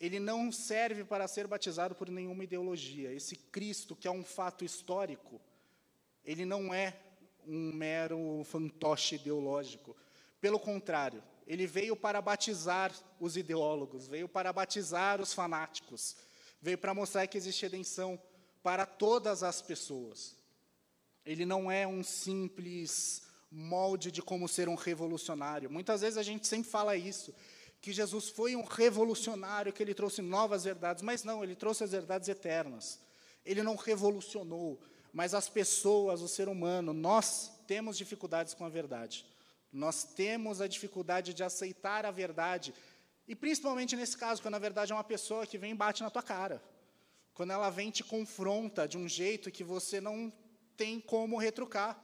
ele 0.00 0.18
não 0.18 0.50
serve 0.50 1.04
para 1.04 1.28
ser 1.28 1.46
batizado 1.46 1.94
por 1.94 2.08
nenhuma 2.08 2.44
ideologia. 2.44 3.12
Esse 3.12 3.36
Cristo, 3.36 3.94
que 3.94 4.08
é 4.08 4.10
um 4.10 4.24
fato 4.24 4.64
histórico, 4.64 5.38
ele 6.24 6.46
não 6.46 6.72
é 6.72 6.96
um 7.46 7.74
mero 7.74 8.42
fantoche 8.44 9.16
ideológico. 9.16 9.94
Pelo 10.40 10.58
contrário, 10.58 11.22
ele 11.46 11.66
veio 11.66 11.94
para 11.94 12.20
batizar 12.20 12.92
os 13.20 13.36
ideólogos, 13.36 14.06
veio 14.06 14.28
para 14.28 14.52
batizar 14.52 15.20
os 15.20 15.32
fanáticos, 15.32 16.16
veio 16.60 16.78
para 16.78 16.94
mostrar 16.94 17.26
que 17.26 17.36
existe 17.36 17.62
redenção 17.62 18.20
para 18.62 18.86
todas 18.86 19.42
as 19.42 19.60
pessoas. 19.60 20.36
Ele 21.24 21.44
não 21.44 21.70
é 21.70 21.86
um 21.86 22.02
simples 22.02 23.22
molde 23.50 24.10
de 24.10 24.22
como 24.22 24.48
ser 24.48 24.68
um 24.68 24.74
revolucionário. 24.74 25.70
Muitas 25.70 26.00
vezes 26.00 26.18
a 26.18 26.22
gente 26.22 26.46
sempre 26.46 26.70
fala 26.70 26.96
isso, 26.96 27.34
que 27.80 27.92
Jesus 27.92 28.30
foi 28.30 28.56
um 28.56 28.64
revolucionário, 28.64 29.72
que 29.72 29.82
ele 29.82 29.94
trouxe 29.94 30.22
novas 30.22 30.64
verdades, 30.64 31.02
mas 31.02 31.22
não, 31.22 31.44
ele 31.44 31.54
trouxe 31.54 31.84
as 31.84 31.92
verdades 31.92 32.28
eternas. 32.28 32.98
Ele 33.44 33.62
não 33.62 33.76
revolucionou, 33.76 34.80
mas 35.12 35.34
as 35.34 35.48
pessoas, 35.48 36.22
o 36.22 36.28
ser 36.28 36.48
humano, 36.48 36.94
nós 36.94 37.52
temos 37.66 37.98
dificuldades 37.98 38.54
com 38.54 38.64
a 38.64 38.70
verdade. 38.70 39.26
Nós 39.74 40.04
temos 40.04 40.60
a 40.60 40.68
dificuldade 40.68 41.34
de 41.34 41.42
aceitar 41.42 42.06
a 42.06 42.12
verdade. 42.12 42.72
E 43.26 43.34
principalmente 43.34 43.96
nesse 43.96 44.16
caso, 44.16 44.40
quando 44.40 44.54
a 44.54 44.60
verdade 44.60 44.92
é 44.92 44.94
uma 44.94 45.02
pessoa 45.02 45.44
que 45.44 45.58
vem 45.58 45.72
e 45.72 45.74
bate 45.74 46.00
na 46.00 46.10
tua 46.10 46.22
cara. 46.22 46.62
Quando 47.34 47.50
ela 47.50 47.70
vem 47.70 47.88
e 47.88 47.92
te 47.92 48.04
confronta 48.04 48.86
de 48.86 48.96
um 48.96 49.08
jeito 49.08 49.50
que 49.50 49.64
você 49.64 50.00
não 50.00 50.32
tem 50.76 51.00
como 51.00 51.36
retrucar. 51.36 52.00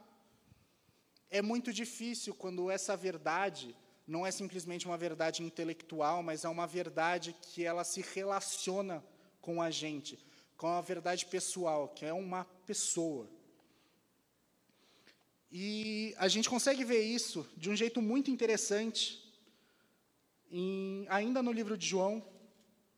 É 1.31 1.41
muito 1.41 1.73
difícil 1.73 2.35
quando 2.35 2.69
essa 2.73 2.97
verdade 2.97 3.77
não 4.05 4.27
é 4.27 4.33
simplesmente 4.33 4.87
uma 4.87 4.99
verdade 4.99 5.45
intelectual, 5.45 6.25
mas 6.25 6.45
é 6.45 6.49
uma 6.49 6.67
verdade 6.67 7.37
que 7.41 7.65
ela 7.65 7.85
se 7.85 8.01
relaciona 8.01 9.05
com 9.41 9.63
a 9.63 9.71
gente, 9.71 10.19
com 10.57 10.67
a 10.67 10.81
verdade 10.81 11.25
pessoal, 11.27 11.89
que 11.89 12.05
é 12.05 12.13
uma 12.13 12.45
pessoa. 12.67 13.31
E 15.53 16.15
a 16.17 16.29
gente 16.29 16.49
consegue 16.49 16.85
ver 16.85 17.03
isso 17.03 17.45
de 17.57 17.69
um 17.71 17.75
jeito 17.75 18.01
muito 18.01 18.31
interessante, 18.31 19.21
em, 20.49 21.07
ainda 21.09 21.43
no 21.43 21.51
livro 21.51 21.77
de 21.77 21.87
João, 21.87 22.25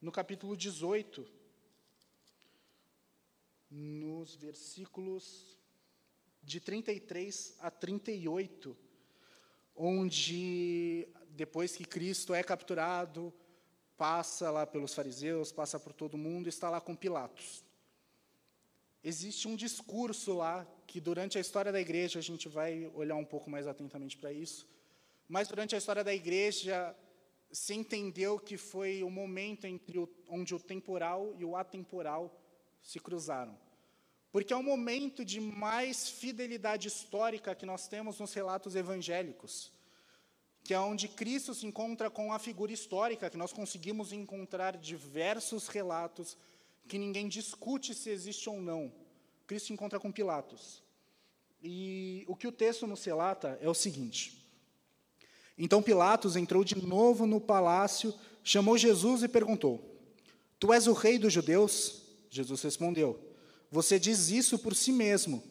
no 0.00 0.12
capítulo 0.12 0.54
18, 0.54 1.26
nos 3.70 4.34
versículos 4.34 5.58
de 6.42 6.60
33 6.60 7.56
a 7.60 7.70
38, 7.70 8.76
onde, 9.74 11.08
depois 11.30 11.74
que 11.74 11.86
Cristo 11.86 12.34
é 12.34 12.42
capturado, 12.42 13.32
passa 13.96 14.50
lá 14.50 14.66
pelos 14.66 14.92
fariseus, 14.92 15.52
passa 15.52 15.80
por 15.80 15.94
todo 15.94 16.18
mundo, 16.18 16.48
está 16.50 16.68
lá 16.68 16.82
com 16.82 16.94
Pilatos. 16.94 17.64
Existe 19.04 19.48
um 19.48 19.56
discurso 19.56 20.34
lá 20.34 20.66
que 20.86 21.00
durante 21.00 21.36
a 21.36 21.40
história 21.40 21.72
da 21.72 21.80
igreja 21.80 22.18
a 22.20 22.22
gente 22.22 22.48
vai 22.48 22.90
olhar 22.94 23.16
um 23.16 23.24
pouco 23.24 23.50
mais 23.50 23.66
atentamente 23.66 24.16
para 24.16 24.32
isso, 24.32 24.68
mas 25.28 25.48
durante 25.48 25.74
a 25.74 25.78
história 25.78 26.04
da 26.04 26.14
igreja 26.14 26.94
se 27.50 27.74
entendeu 27.74 28.38
que 28.38 28.56
foi 28.56 29.02
o 29.02 29.10
momento 29.10 29.66
entre 29.66 29.98
o, 29.98 30.08
onde 30.28 30.54
o 30.54 30.60
temporal 30.60 31.34
e 31.36 31.44
o 31.44 31.56
atemporal 31.56 32.34
se 32.82 33.00
cruzaram. 33.00 33.58
Porque 34.30 34.52
é 34.52 34.56
o 34.56 34.62
momento 34.62 35.24
de 35.24 35.40
mais 35.40 36.08
fidelidade 36.08 36.88
histórica 36.88 37.54
que 37.54 37.66
nós 37.66 37.86
temos 37.88 38.18
nos 38.18 38.32
relatos 38.32 38.74
evangélicos, 38.74 39.70
que 40.64 40.72
é 40.72 40.78
onde 40.78 41.08
Cristo 41.08 41.54
se 41.54 41.66
encontra 41.66 42.08
com 42.08 42.32
a 42.32 42.38
figura 42.38 42.72
histórica, 42.72 43.28
que 43.28 43.36
nós 43.36 43.52
conseguimos 43.52 44.12
encontrar 44.12 44.76
diversos 44.76 45.68
relatos 45.68 46.36
que 46.88 46.98
ninguém 46.98 47.28
discute 47.28 47.94
se 47.94 48.10
existe 48.10 48.48
ou 48.48 48.60
não. 48.60 48.92
Cristo 49.46 49.72
encontra 49.72 49.98
com 49.98 50.12
Pilatos. 50.12 50.82
E 51.62 52.24
o 52.26 52.34
que 52.34 52.46
o 52.46 52.52
texto 52.52 52.86
nos 52.86 53.04
relata 53.04 53.58
é 53.60 53.68
o 53.68 53.74
seguinte: 53.74 54.44
Então 55.56 55.82
Pilatos 55.82 56.34
entrou 56.34 56.64
de 56.64 56.74
novo 56.84 57.26
no 57.26 57.40
palácio, 57.40 58.12
chamou 58.42 58.76
Jesus 58.76 59.22
e 59.22 59.28
perguntou: 59.28 59.80
Tu 60.58 60.72
és 60.72 60.86
o 60.86 60.92
rei 60.92 61.18
dos 61.18 61.32
judeus? 61.32 62.02
Jesus 62.28 62.62
respondeu: 62.62 63.18
Você 63.70 63.98
diz 63.98 64.30
isso 64.30 64.58
por 64.58 64.74
si 64.74 64.90
mesmo, 64.90 65.42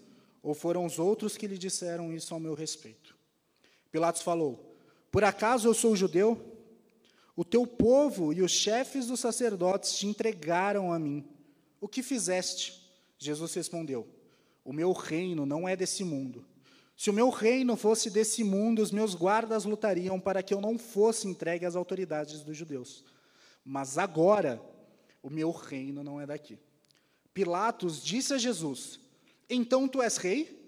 ou 0.44 0.54
foram 0.54 0.86
os 0.86 1.00
outros 1.00 1.38
que 1.38 1.48
lhe 1.48 1.58
disseram 1.58 2.12
isso 2.12 2.34
ao 2.34 2.40
meu 2.40 2.54
respeito? 2.54 3.16
Pilatos 3.90 4.22
falou: 4.22 4.76
Por 5.10 5.24
acaso 5.24 5.68
eu 5.68 5.74
sou 5.74 5.96
judeu? 5.96 6.50
O 7.36 7.46
teu 7.46 7.66
povo 7.66 8.34
e 8.34 8.42
os 8.42 8.52
chefes 8.52 9.08
dos 9.08 9.20
sacerdotes 9.20 9.94
te 9.94 10.08
entregaram 10.08 10.92
a 10.92 11.00
mim. 11.00 11.26
O 11.80 11.88
que 11.88 12.04
fizeste? 12.04 12.82
Jesus 13.18 13.54
respondeu: 13.54 14.08
O 14.64 14.74
meu 14.74 14.92
reino 14.92 15.46
não 15.46 15.68
é 15.68 15.76
desse 15.76 16.04
mundo. 16.04 16.46
Se 16.96 17.10
o 17.10 17.14
meu 17.14 17.30
reino 17.30 17.76
fosse 17.76 18.10
desse 18.10 18.44
mundo, 18.44 18.82
os 18.82 18.92
meus 18.92 19.16
guardas 19.16 19.66
lutariam 19.66 20.20
para 20.20 20.44
que 20.44 20.54
eu 20.54 20.62
não 20.62 20.78
fosse 20.78 21.28
entregue 21.28 21.66
às 21.66 21.76
autoridades 21.76 22.44
dos 22.44 22.56
judeus. 22.56 23.04
Mas 23.66 23.98
agora, 23.98 24.62
o 25.24 25.30
meu 25.30 25.52
reino 25.52 26.04
não 26.04 26.22
é 26.22 26.28
daqui. 26.28 26.60
Pilatos 27.34 28.04
disse 28.04 28.34
a 28.34 28.38
Jesus: 28.38 29.00
Então 29.50 29.88
tu 29.88 30.02
és 30.02 30.18
rei? 30.18 30.60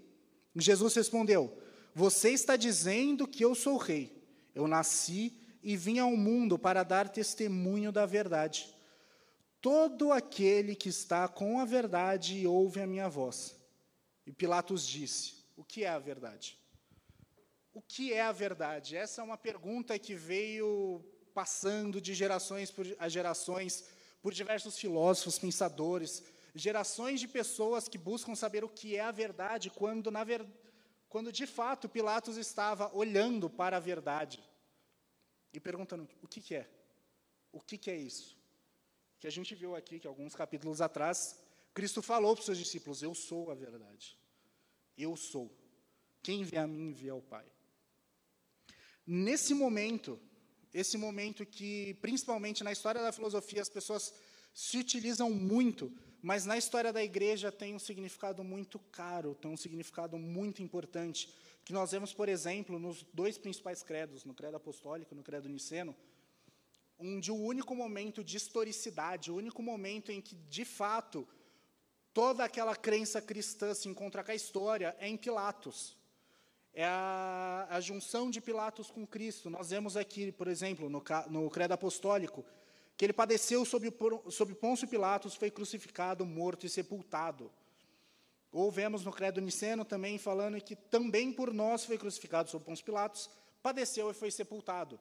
Jesus 0.55 0.95
respondeu: 0.95 1.55
Você 1.93 2.29
está 2.29 2.55
dizendo 2.55 3.27
que 3.27 3.43
eu 3.43 3.53
sou 3.53 3.77
rei. 3.77 4.23
Eu 4.55 4.67
nasci 4.67 5.33
e 5.63 5.77
vim 5.77 5.97
ao 5.97 6.11
mundo 6.11 6.59
para 6.59 6.83
dar 6.83 7.07
testemunho 7.07 7.91
da 7.91 8.05
verdade. 8.05 8.75
Todo 9.61 10.11
aquele 10.11 10.75
que 10.75 10.89
está 10.89 11.25
com 11.29 11.57
a 11.57 11.65
verdade 11.65 12.45
ouve 12.45 12.81
a 12.81 12.87
minha 12.87 13.07
voz. 13.07 13.55
E 14.27 14.31
Pilatos 14.31 14.85
disse: 14.85 15.35
O 15.55 15.63
que 15.63 15.85
é 15.85 15.89
a 15.89 15.97
verdade? 15.97 16.59
O 17.73 17.81
que 17.81 18.13
é 18.13 18.21
a 18.21 18.31
verdade? 18.33 18.97
Essa 18.97 19.21
é 19.21 19.23
uma 19.23 19.37
pergunta 19.37 19.97
que 19.97 20.13
veio 20.13 21.01
passando 21.33 21.99
de 22.01 22.13
gerações 22.13 22.71
a 22.99 23.07
gerações 23.07 23.85
por 24.21 24.33
diversos 24.33 24.77
filósofos, 24.77 25.39
pensadores, 25.39 26.23
gerações 26.53 27.19
de 27.19 27.27
pessoas 27.27 27.87
que 27.87 27.97
buscam 27.97 28.35
saber 28.35 28.63
o 28.63 28.69
que 28.69 28.97
é 28.97 29.01
a 29.01 29.11
verdade, 29.11 29.69
quando, 29.69 30.11
na 30.11 30.23
ver... 30.23 30.45
quando 31.09 31.31
de 31.31 31.47
fato 31.47 31.89
Pilatos 31.89 32.37
estava 32.37 32.91
olhando 32.93 33.49
para 33.49 33.77
a 33.77 33.79
verdade 33.79 34.43
e 35.53 35.59
perguntando: 35.59 36.07
o 36.21 36.27
que, 36.27 36.41
que 36.41 36.55
é? 36.55 36.69
O 37.51 37.61
que, 37.61 37.77
que 37.77 37.91
é 37.91 37.95
isso? 37.95 38.35
que 39.23 39.27
a 39.27 39.31
gente 39.31 39.55
viu 39.55 39.73
aqui, 39.73 40.01
que 40.01 40.05
alguns 40.05 40.35
capítulos 40.35 40.81
atrás, 40.81 41.39
Cristo 41.73 42.01
falou 42.01 42.33
para 42.33 42.41
os 42.41 42.45
seus 42.45 42.57
discípulos: 42.57 43.01
Eu 43.01 43.15
sou 43.15 43.49
a 43.49 43.55
verdade. 43.55 44.17
Eu 44.97 45.15
sou. 45.15 45.49
Quem 46.21 46.43
vê 46.43 46.57
a 46.57 46.67
mim 46.67 46.91
vê 46.91 47.07
ao 47.07 47.21
Pai. 47.21 47.45
Nesse 49.07 49.53
momento, 49.53 50.19
esse 50.73 50.97
momento 50.97 51.45
que, 51.45 51.93
principalmente 52.01 52.65
na 52.65 52.73
história 52.73 53.01
da 53.01 53.13
filosofia, 53.13 53.61
as 53.61 53.69
pessoas 53.69 54.13
se 54.53 54.77
utilizam 54.77 55.31
muito, 55.31 55.91
mas 56.21 56.45
na 56.45 56.57
história 56.57 56.93
da 56.93 57.03
igreja 57.03 57.51
tem 57.51 57.73
um 57.73 57.79
significado 57.79 58.43
muito 58.43 58.79
caro, 58.79 59.35
tem 59.35 59.51
um 59.51 59.57
significado 59.57 60.17
muito 60.17 60.61
importante, 60.61 61.33
que 61.65 61.73
nós 61.73 61.91
vemos, 61.91 62.13
por 62.13 62.29
exemplo, 62.29 62.77
nos 62.77 63.03
dois 63.13 63.37
principais 63.37 63.81
credos, 63.81 64.23
no 64.25 64.33
credo 64.33 64.57
apostólico 64.57 65.13
e 65.13 65.17
no 65.17 65.23
credo 65.23 65.49
niceno, 65.49 65.95
onde 66.99 67.31
o 67.31 67.35
único 67.35 67.75
momento 67.75 68.23
de 68.23 68.37
historicidade, 68.37 69.31
o 69.31 69.35
único 69.35 69.61
momento 69.61 70.11
em 70.11 70.21
que, 70.21 70.35
de 70.35 70.63
fato, 70.63 71.27
toda 72.13 72.43
aquela 72.43 72.75
crença 72.75 73.21
cristã 73.21 73.73
se 73.73 73.89
encontra 73.89 74.23
com 74.23 74.31
a 74.31 74.35
história 74.35 74.95
é 74.99 75.07
em 75.07 75.17
Pilatos. 75.17 75.97
É 76.73 76.85
a, 76.85 77.67
a 77.69 77.79
junção 77.81 78.31
de 78.31 78.41
Pilatos 78.41 78.89
com 78.89 79.05
Cristo. 79.05 79.49
Nós 79.49 79.69
vemos 79.69 79.95
aqui, 79.95 80.31
por 80.31 80.47
exemplo, 80.47 80.89
no, 80.89 81.03
no 81.29 81.49
Credo 81.49 81.73
Apostólico, 81.73 82.43
que 82.95 83.05
ele 83.05 83.13
padeceu 83.13 83.65
sob, 83.65 83.91
sob 84.29 84.53
Pôncio 84.55 84.87
Pilatos, 84.87 85.35
foi 85.35 85.49
crucificado, 85.49 86.25
morto 86.25 86.65
e 86.65 86.69
sepultado. 86.69 87.51
Ou 88.51 88.71
vemos 88.71 89.03
no 89.03 89.11
Credo 89.11 89.41
Niceno 89.41 89.83
também 89.83 90.17
falando 90.17 90.61
que 90.61 90.75
também 90.75 91.31
por 91.33 91.51
nós 91.51 91.85
foi 91.85 91.97
crucificado 91.97 92.49
sob 92.49 92.63
Pôncio 92.63 92.85
Pilatos, 92.85 93.29
padeceu 93.63 94.11
e 94.11 94.13
foi 94.13 94.29
sepultado. 94.29 94.99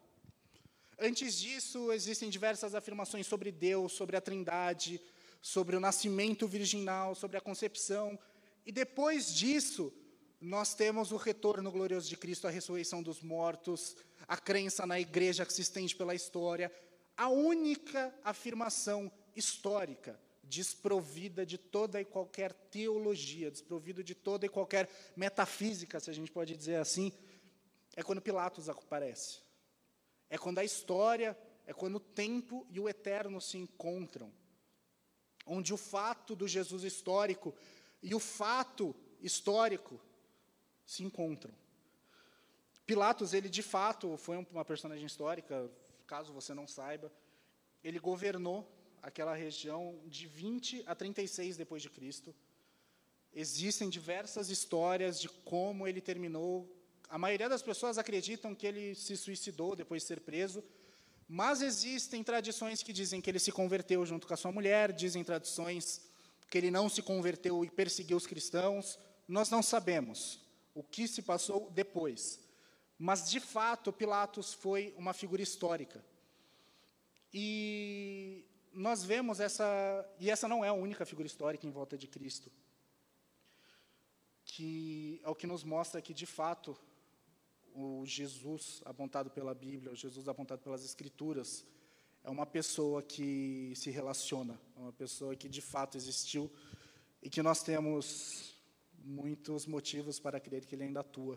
Antes 0.99 1.37
disso, 1.37 1.93
existem 1.93 2.31
diversas 2.31 2.75
afirmações 2.75 3.27
sobre 3.27 3.51
Deus, 3.51 3.93
sobre 3.93 4.17
a 4.17 4.21
Trindade, 4.21 5.01
sobre 5.41 5.75
o 5.75 5.81
nascimento 5.81 6.47
virginal, 6.47 7.15
sobre 7.15 7.37
a 7.37 7.41
concepção. 7.41 8.19
E 8.65 8.71
depois 8.71 9.35
disso, 9.35 9.93
nós 10.41 10.75
temos 10.75 11.11
o 11.13 11.17
retorno 11.17 11.71
glorioso 11.71 12.09
de 12.09 12.17
Cristo, 12.17 12.47
a 12.47 12.51
ressurreição 12.51 13.03
dos 13.03 13.21
mortos, 13.21 13.97
a 14.29 14.37
crença 14.37 14.87
na 14.87 14.99
igreja 15.01 15.45
que 15.45 15.53
se 15.53 15.63
estende 15.63 15.95
pela 15.97 16.15
história. 16.15 16.73
A 17.17 17.29
única 17.29 18.15
afirmação 18.25 19.11
histórica 19.35 20.19
desprovida 20.43 21.47
de 21.47 21.57
toda 21.57 22.01
e 22.01 22.05
qualquer 22.05 22.53
teologia, 22.53 23.51
desprovida 23.51 24.05
de 24.05 24.15
toda 24.15 24.45
e 24.45 24.49
qualquer 24.49 24.89
metafísica, 25.17 25.99
se 25.99 26.11
a 26.11 26.13
gente 26.13 26.31
pode 26.31 26.57
dizer 26.57 26.77
assim, 26.77 27.13
é 27.97 28.03
quando 28.03 28.21
Pilatos 28.21 28.69
aparece. 28.69 29.41
É 30.29 30.37
quando 30.37 30.59
a 30.59 30.65
história, 30.65 31.39
é 31.67 31.73
quando 31.73 31.97
o 31.97 32.01
tempo 32.01 32.67
e 32.71 32.81
o 32.81 32.89
eterno 32.89 33.41
se 33.41 33.57
encontram. 33.57 34.33
Onde 35.47 35.73
o 35.73 35.77
fato 35.77 36.35
do 36.35 36.47
Jesus 36.47 36.85
histórico 36.85 37.55
e 38.03 38.15
o 38.15 38.19
fato 38.19 38.95
histórico 39.21 40.01
se 40.85 41.03
encontram. 41.03 41.55
Pilatos, 42.85 43.33
ele 43.33 43.49
de 43.49 43.63
fato 43.63 44.17
foi 44.17 44.37
uma 44.37 44.65
personagem 44.65 45.07
histórica, 45.07 45.71
caso 46.13 46.31
você 46.31 46.53
não 46.53 46.69
saiba, 46.69 47.11
ele 47.83 47.99
governou 47.99 48.71
aquela 49.01 49.35
região 49.35 49.99
de 50.07 50.27
20 50.27 50.83
a 50.85 50.95
36 50.95 51.57
depois 51.57 51.81
de 51.81 51.89
Cristo. 51.89 52.35
Existem 53.33 53.89
diversas 53.89 54.51
histórias 54.51 55.19
de 55.19 55.31
como 55.31 55.89
ele 55.89 56.03
terminou. 56.03 56.55
A 57.09 57.17
maioria 57.17 57.49
das 57.49 57.63
pessoas 57.63 57.97
acreditam 57.97 58.55
que 58.55 58.67
ele 58.67 58.95
se 58.95 59.17
suicidou 59.17 59.75
depois 59.75 60.03
de 60.03 60.09
ser 60.09 60.21
preso, 60.21 60.63
mas 61.27 61.63
existem 61.63 62.23
tradições 62.23 62.83
que 62.83 62.93
dizem 62.93 63.23
que 63.23 63.31
ele 63.31 63.39
se 63.39 63.51
converteu 63.51 64.05
junto 64.05 64.27
com 64.27 64.35
a 64.35 64.43
sua 64.43 64.53
mulher, 64.53 64.93
dizem 64.93 65.25
tradições 65.25 66.03
que 66.51 66.59
ele 66.59 66.71
não 66.71 66.91
se 66.91 67.01
converteu 67.01 67.65
e 67.65 67.71
perseguiu 67.71 68.19
os 68.19 68.27
cristãos. 68.27 68.99
Nós 69.27 69.49
não 69.49 69.63
sabemos 69.63 70.41
o 70.75 70.83
que 70.83 71.09
se 71.09 71.23
passou 71.23 71.71
depois. 71.71 72.39
Mas, 73.05 73.29
de 73.29 73.41
fato, 73.41 73.93
Pilatos 73.93 74.55
foi 74.55 74.95
uma 74.97 75.13
figura 75.13 75.43
histórica. 75.43 76.05
E 77.35 78.45
nós 78.73 79.03
vemos 79.03 79.41
essa, 79.41 80.09
e 80.21 80.31
essa 80.31 80.47
não 80.47 80.65
é 80.65 80.69
a 80.69 80.73
única 80.73 81.05
figura 81.05 81.27
histórica 81.27 81.67
em 81.67 81.71
volta 81.73 81.99
de 81.99 82.07
Cristo, 82.07 82.49
que 84.45 85.21
é 85.25 85.29
o 85.29 85.35
que 85.35 85.49
nos 85.49 85.65
mostra 85.65 86.01
que, 86.01 86.15
de 86.15 86.27
fato, 86.27 86.79
o 87.75 88.07
Jesus 88.07 88.81
apontado 88.85 89.31
pela 89.31 89.53
Bíblia, 89.53 89.91
o 89.91 89.97
Jesus 89.97 90.29
apontado 90.29 90.63
pelas 90.63 90.85
Escrituras, 90.85 91.67
é 92.23 92.31
uma 92.31 92.47
pessoa 92.47 93.03
que 93.03 93.73
se 93.75 93.91
relaciona, 93.91 94.61
é 94.77 94.79
uma 94.79 94.93
pessoa 94.93 95.35
que 95.35 95.49
de 95.49 95.61
fato 95.61 95.97
existiu 95.97 96.49
e 97.21 97.29
que 97.29 97.43
nós 97.43 97.65
temos 97.65 98.55
muitos 98.97 99.67
motivos 99.67 100.21
para 100.21 100.39
crer 100.39 100.65
que 100.65 100.77
ele 100.77 100.85
ainda 100.85 101.01
atua, 101.01 101.37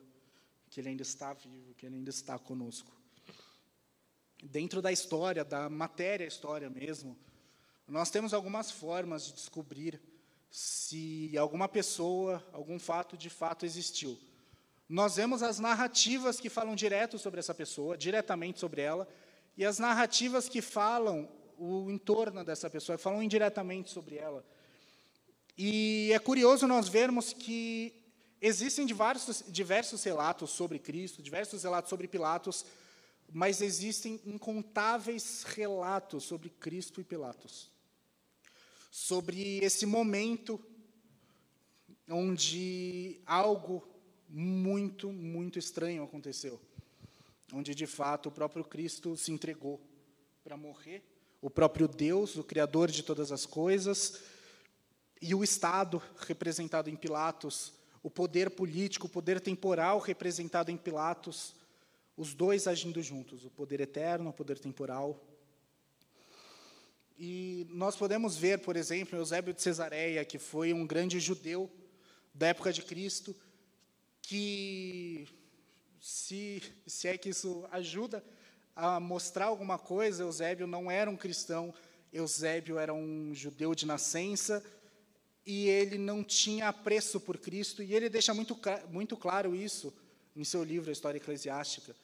que 0.75 0.81
ele 0.81 0.89
ainda 0.89 1.03
está 1.03 1.31
vivo, 1.31 1.73
que 1.75 1.85
ele 1.85 1.95
ainda 1.95 2.09
está 2.09 2.37
conosco 2.37 2.91
dentro 4.43 4.81
da 4.81 4.91
história, 4.91 5.43
da 5.43 5.69
matéria 5.69 6.25
história 6.25 6.69
mesmo, 6.69 7.17
nós 7.87 8.09
temos 8.09 8.33
algumas 8.33 8.71
formas 8.71 9.25
de 9.25 9.33
descobrir 9.33 10.01
se 10.49 11.35
alguma 11.37 11.67
pessoa, 11.67 12.43
algum 12.51 12.79
fato 12.79 13.17
de 13.17 13.29
fato 13.29 13.65
existiu. 13.65 14.17
Nós 14.87 15.15
vemos 15.15 15.41
as 15.41 15.59
narrativas 15.59 16.39
que 16.39 16.49
falam 16.49 16.75
direto 16.75 17.17
sobre 17.17 17.39
essa 17.39 17.53
pessoa, 17.53 17.97
diretamente 17.97 18.59
sobre 18.59 18.81
ela, 18.81 19.07
e 19.57 19.65
as 19.65 19.79
narrativas 19.79 20.47
que 20.47 20.61
falam 20.61 21.29
o 21.57 21.89
entorno 21.89 22.43
dessa 22.43 22.69
pessoa, 22.69 22.97
falam 22.97 23.23
indiretamente 23.23 23.89
sobre 23.89 24.17
ela. 24.17 24.45
E 25.57 26.11
é 26.13 26.19
curioso 26.19 26.67
nós 26.67 26.87
vermos 26.89 27.31
que 27.31 28.04
existem 28.41 28.85
diversos, 28.85 29.43
diversos 29.47 30.03
relatos 30.03 30.51
sobre 30.51 30.79
Cristo, 30.79 31.21
diversos 31.21 31.63
relatos 31.63 31.89
sobre 31.89 32.07
Pilatos, 32.07 32.65
mas 33.31 33.61
existem 33.61 34.21
incontáveis 34.25 35.43
relatos 35.43 36.23
sobre 36.23 36.49
Cristo 36.49 37.01
e 37.01 37.03
Pilatos. 37.03 37.69
Sobre 38.91 39.57
esse 39.57 39.85
momento 39.85 40.59
onde 42.09 43.19
algo 43.25 43.87
muito, 44.29 45.11
muito 45.11 45.59
estranho 45.59 46.03
aconteceu. 46.03 46.61
Onde, 47.53 47.75
de 47.75 47.87
fato, 47.87 48.29
o 48.29 48.31
próprio 48.31 48.63
Cristo 48.63 49.15
se 49.15 49.31
entregou 49.31 49.81
para 50.43 50.57
morrer, 50.57 51.03
o 51.41 51.49
próprio 51.49 51.87
Deus, 51.87 52.35
o 52.35 52.43
Criador 52.43 52.89
de 52.89 53.03
todas 53.03 53.31
as 53.31 53.45
coisas, 53.45 54.21
e 55.21 55.33
o 55.33 55.43
Estado, 55.43 56.01
representado 56.17 56.89
em 56.89 56.95
Pilatos, 56.95 57.73
o 58.05 58.09
poder 58.11 58.51
político, 58.51 59.07
o 59.07 59.09
poder 59.09 59.41
temporal, 59.41 59.97
representado 59.97 60.69
em 60.69 60.77
Pilatos, 60.77 61.55
os 62.15 62.35
dois 62.35 62.67
agindo 62.67 63.01
juntos, 63.01 63.43
o 63.43 63.49
poder 63.49 63.81
eterno, 63.81 64.29
o 64.29 64.33
poder 64.33 64.59
temporal. 64.59 65.19
E 67.17 67.65
nós 67.71 67.95
podemos 67.95 68.37
ver, 68.37 68.59
por 68.59 68.75
exemplo, 68.75 69.17
Eusébio 69.17 69.55
de 69.55 69.61
Cesareia, 69.63 70.23
que 70.23 70.37
foi 70.37 70.71
um 70.71 70.85
grande 70.85 71.19
judeu 71.19 71.67
da 72.31 72.49
época 72.49 72.71
de 72.71 72.83
Cristo, 72.83 73.35
que, 74.21 75.27
se, 75.99 76.61
se 76.85 77.07
é 77.07 77.17
que 77.17 77.29
isso 77.29 77.67
ajuda 77.71 78.23
a 78.75 78.99
mostrar 78.99 79.45
alguma 79.45 79.79
coisa, 79.79 80.21
Eusébio 80.21 80.67
não 80.67 80.91
era 80.91 81.09
um 81.09 81.17
cristão, 81.17 81.73
Eusébio 82.13 82.77
era 82.77 82.93
um 82.93 83.33
judeu 83.33 83.73
de 83.73 83.87
nascença, 83.87 84.63
e 85.45 85.67
ele 85.67 85.97
não 85.97 86.23
tinha 86.23 86.69
apreço 86.69 87.19
por 87.19 87.37
Cristo, 87.37 87.83
e 87.83 87.93
ele 87.93 88.09
deixa 88.09 88.33
muito, 88.33 88.57
muito 88.89 89.15
claro 89.15 89.55
isso 89.55 89.93
em 90.35 90.43
seu 90.43 90.63
livro, 90.63 90.89
A 90.89 90.93
História 90.93 91.17
Eclesiástica 91.17 91.95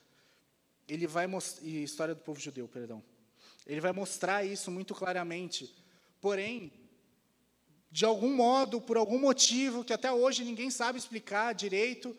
ele 0.88 1.06
vai 1.06 1.26
mostrar, 1.26 1.66
história 1.66 2.14
do 2.14 2.20
povo 2.20 2.40
judeu, 2.40 2.68
perdão. 2.68 3.02
Ele 3.66 3.80
vai 3.80 3.92
mostrar 3.92 4.44
isso 4.44 4.70
muito 4.70 4.94
claramente. 4.94 5.74
Porém, 6.20 6.72
de 7.90 8.04
algum 8.04 8.34
modo, 8.34 8.80
por 8.80 8.96
algum 8.96 9.18
motivo 9.18 9.84
que 9.84 9.92
até 9.92 10.12
hoje 10.12 10.44
ninguém 10.44 10.70
sabe 10.70 10.98
explicar 10.98 11.54
direito, 11.54 12.16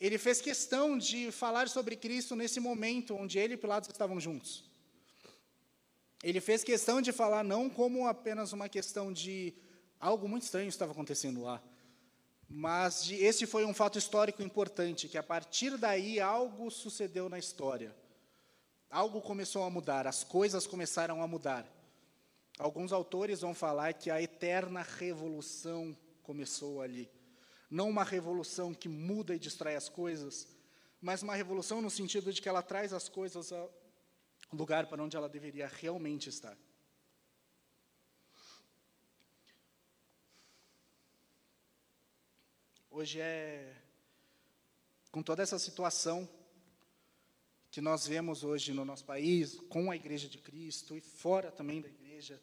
ele 0.00 0.16
fez 0.16 0.40
questão 0.40 0.96
de 0.96 1.32
falar 1.32 1.68
sobre 1.68 1.96
Cristo 1.96 2.36
nesse 2.36 2.60
momento 2.60 3.14
onde 3.14 3.38
ele 3.38 3.54
e 3.54 3.56
Pilatos 3.56 3.90
estavam 3.90 4.20
juntos. 4.20 4.64
Ele 6.22 6.40
fez 6.40 6.64
questão 6.64 7.00
de 7.00 7.12
falar 7.12 7.44
não 7.44 7.68
como 7.68 8.06
apenas 8.06 8.52
uma 8.52 8.68
questão 8.68 9.12
de 9.12 9.54
algo 10.00 10.28
muito 10.28 10.44
estranho 10.44 10.68
estava 10.68 10.92
acontecendo 10.92 11.42
lá, 11.42 11.62
mas 12.48 13.04
de, 13.04 13.16
esse 13.16 13.46
foi 13.46 13.64
um 13.64 13.74
fato 13.74 13.98
histórico 13.98 14.42
importante, 14.42 15.08
que 15.08 15.18
a 15.18 15.22
partir 15.22 15.76
daí 15.76 16.18
algo 16.18 16.70
sucedeu 16.70 17.28
na 17.28 17.38
história. 17.38 17.94
Algo 18.90 19.20
começou 19.20 19.64
a 19.64 19.70
mudar, 19.70 20.06
as 20.06 20.24
coisas 20.24 20.66
começaram 20.66 21.22
a 21.22 21.26
mudar. 21.26 21.66
Alguns 22.58 22.90
autores 22.90 23.42
vão 23.42 23.54
falar 23.54 23.92
que 23.92 24.10
a 24.10 24.20
eterna 24.20 24.82
revolução 24.82 25.96
começou 26.22 26.80
ali. 26.80 27.10
Não 27.70 27.90
uma 27.90 28.02
revolução 28.02 28.72
que 28.72 28.88
muda 28.88 29.34
e 29.34 29.38
destrói 29.38 29.76
as 29.76 29.90
coisas, 29.90 30.48
mas 31.02 31.22
uma 31.22 31.34
revolução 31.34 31.82
no 31.82 31.90
sentido 31.90 32.32
de 32.32 32.40
que 32.40 32.48
ela 32.48 32.62
traz 32.62 32.94
as 32.94 33.10
coisas 33.10 33.52
ao 33.52 33.70
lugar 34.50 34.86
para 34.86 35.02
onde 35.02 35.16
ela 35.16 35.28
deveria 35.28 35.68
realmente 35.68 36.30
estar. 36.30 36.56
Hoje 43.00 43.20
é 43.20 43.76
com 45.12 45.22
toda 45.22 45.40
essa 45.40 45.56
situação 45.56 46.28
que 47.70 47.80
nós 47.80 48.08
vemos 48.08 48.42
hoje 48.42 48.72
no 48.72 48.84
nosso 48.84 49.04
país, 49.04 49.54
com 49.68 49.92
a 49.92 49.94
Igreja 49.94 50.28
de 50.28 50.36
Cristo 50.38 50.96
e 50.96 51.00
fora 51.00 51.52
também 51.52 51.80
da 51.80 51.88
igreja, 51.88 52.42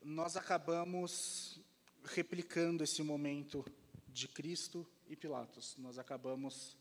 nós 0.00 0.36
acabamos 0.36 1.58
replicando 2.04 2.84
esse 2.84 3.02
momento 3.02 3.64
de 4.06 4.28
Cristo 4.28 4.86
e 5.08 5.16
Pilatos. 5.16 5.74
Nós 5.78 5.98
acabamos, 5.98 6.76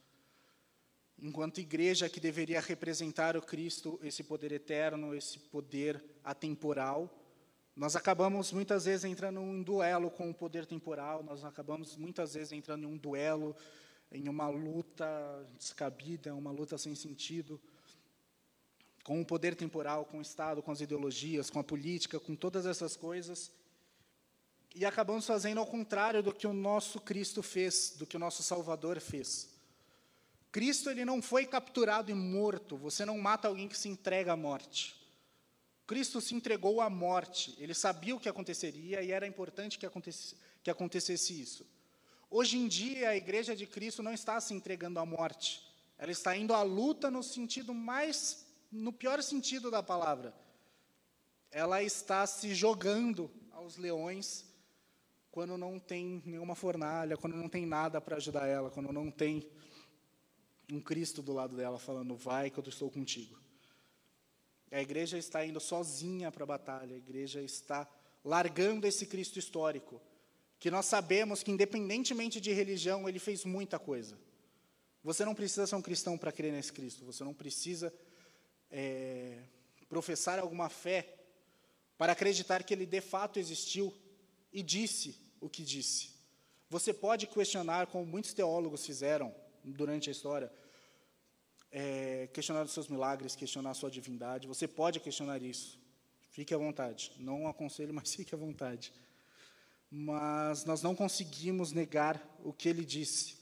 enquanto 1.17 1.61
igreja 1.61 2.07
que 2.07 2.19
deveria 2.19 2.61
representar 2.61 3.35
o 3.35 3.41
Cristo, 3.41 3.99
esse 4.03 4.23
poder 4.23 4.51
eterno, 4.51 5.15
esse 5.15 5.39
poder 5.39 6.03
atemporal, 6.23 7.11
nós 7.75 7.95
acabamos 7.95 8.53
muitas 8.53 8.85
vezes 8.85 9.03
entrando 9.03 9.39
em 9.39 9.43
um 9.43 9.61
duelo 9.61 10.09
com 10.09 10.29
o 10.29 10.33
poder 10.33 10.65
temporal, 10.65 11.21
nós 11.21 11.43
acabamos 11.43 11.97
muitas 11.97 12.33
vezes 12.33 12.53
entrando 12.53 12.83
em 12.83 12.87
um 12.87 12.97
duelo, 12.97 13.55
em 14.11 14.29
uma 14.29 14.47
luta 14.47 15.05
descabida, 15.57 16.33
uma 16.33 16.51
luta 16.51 16.77
sem 16.77 16.95
sentido, 16.95 17.59
com 19.03 19.19
o 19.19 19.25
poder 19.25 19.55
temporal, 19.55 20.05
com 20.05 20.19
o 20.19 20.21
Estado, 20.21 20.63
com 20.63 20.71
as 20.71 20.79
ideologias, 20.79 21.49
com 21.49 21.59
a 21.59 21.63
política, 21.63 22.19
com 22.19 22.33
todas 22.35 22.65
essas 22.65 22.95
coisas. 22.95 23.51
E 24.73 24.85
acabamos 24.85 25.25
fazendo 25.25 25.59
ao 25.59 25.67
contrário 25.67 26.23
do 26.23 26.33
que 26.33 26.47
o 26.47 26.53
nosso 26.53 26.99
Cristo 27.01 27.43
fez, 27.43 27.93
do 27.97 28.05
que 28.05 28.15
o 28.15 28.19
nosso 28.19 28.41
Salvador 28.41 28.99
fez. 29.01 29.49
Cristo 30.49 30.89
ele 30.89 31.03
não 31.03 31.21
foi 31.21 31.45
capturado 31.45 32.09
e 32.09 32.13
morto, 32.13 32.77
você 32.77 33.03
não 33.05 33.17
mata 33.17 33.49
alguém 33.49 33.67
que 33.67 33.77
se 33.77 33.89
entrega 33.89 34.31
à 34.31 34.37
morte. 34.37 35.04
Cristo 35.87 36.19
se 36.19 36.33
entregou 36.33 36.81
à 36.81 36.89
morte, 36.89 37.55
ele 37.59 37.73
sabia 37.73 38.15
o 38.15 38.19
que 38.19 38.27
aconteceria 38.27 39.03
e 39.03 39.11
era 39.11 39.27
importante 39.27 39.77
que 39.77 39.85
acontecesse, 39.85 40.35
que 40.63 40.71
acontecesse 40.71 41.39
isso. 41.39 41.65
Hoje 42.29 42.57
em 42.57 42.67
dia, 42.67 43.09
a 43.09 43.15
igreja 43.15 43.55
de 43.55 43.67
Cristo 43.67 44.01
não 44.01 44.11
está 44.11 44.41
se 44.41 44.53
entregando 44.53 44.99
à 44.99 45.05
morte, 45.05 45.63
ela 45.97 46.11
está 46.11 46.35
indo 46.35 46.53
à 46.53 46.63
luta 46.63 47.11
no 47.11 47.21
sentido 47.21 47.73
mais, 47.73 48.47
no 48.71 48.91
pior 48.91 49.21
sentido 49.21 49.69
da 49.69 49.83
palavra. 49.83 50.33
Ela 51.51 51.83
está 51.83 52.25
se 52.25 52.53
jogando 52.53 53.31
aos 53.51 53.77
leões 53.77 54.43
quando 55.31 55.57
não 55.57 55.79
tem 55.79 56.21
nenhuma 56.25 56.55
fornalha, 56.55 57.15
quando 57.15 57.35
não 57.35 57.47
tem 57.47 57.65
nada 57.65 58.01
para 58.01 58.17
ajudar 58.17 58.47
ela, 58.47 58.71
quando 58.71 58.91
não 58.91 59.11
tem 59.11 59.47
um 60.71 60.81
Cristo 60.81 61.21
do 61.21 61.31
lado 61.31 61.55
dela 61.55 61.77
falando: 61.77 62.15
vai 62.15 62.49
que 62.49 62.57
eu 62.57 62.63
estou 62.67 62.89
contigo. 62.89 63.44
A 64.71 64.81
igreja 64.81 65.17
está 65.17 65.45
indo 65.45 65.59
sozinha 65.59 66.31
para 66.31 66.43
a 66.43 66.47
batalha, 66.47 66.95
a 66.95 66.97
igreja 66.97 67.41
está 67.41 67.87
largando 68.23 68.87
esse 68.87 69.05
Cristo 69.05 69.37
histórico, 69.37 70.01
que 70.59 70.71
nós 70.71 70.85
sabemos 70.85 71.43
que, 71.43 71.51
independentemente 71.51 72.41
de 72.41 72.51
religião, 72.51 73.07
ele 73.07 73.19
fez 73.19 73.45
muita 73.45 73.77
coisa. 73.77 74.17
Você 75.03 75.23
não 75.23 75.35
precisa 75.35 75.67
ser 75.67 75.75
um 75.75 75.81
cristão 75.81 76.17
para 76.17 76.31
crer 76.31 76.51
nesse 76.51 76.73
Cristo, 76.73 77.05
você 77.05 77.23
não 77.23 77.33
precisa 77.33 77.93
é, 78.71 79.43
professar 79.87 80.39
alguma 80.39 80.69
fé 80.69 81.15
para 81.97 82.13
acreditar 82.13 82.63
que 82.63 82.73
ele 82.73 82.85
de 82.85 83.01
fato 83.01 83.39
existiu 83.39 83.93
e 84.51 84.63
disse 84.63 85.15
o 85.39 85.47
que 85.47 85.63
disse. 85.63 86.15
Você 86.69 86.93
pode 86.93 87.27
questionar, 87.27 87.87
como 87.87 88.05
muitos 88.05 88.33
teólogos 88.33 88.85
fizeram 88.85 89.33
durante 89.63 90.09
a 90.09 90.11
história, 90.11 90.51
é, 91.77 92.29
questionar 92.31 92.63
os 92.63 92.71
seus 92.71 92.87
milagres, 92.87 93.35
questionar 93.35 93.71
a 93.71 93.73
sua 93.73 93.91
divindade. 93.91 94.47
Você 94.47 94.65
pode 94.65 95.01
questionar 95.01 95.41
isso. 95.41 95.77
Fique 96.31 96.53
à 96.53 96.57
vontade. 96.57 97.11
Não 97.19 97.49
aconselho, 97.49 97.93
mas 97.93 98.15
fique 98.15 98.33
à 98.33 98.37
vontade. 98.37 98.93
Mas 99.91 100.63
nós 100.63 100.81
não 100.81 100.95
conseguimos 100.95 101.73
negar 101.73 102.25
o 102.45 102.53
que 102.53 102.69
ele 102.69 102.85
disse. 102.85 103.35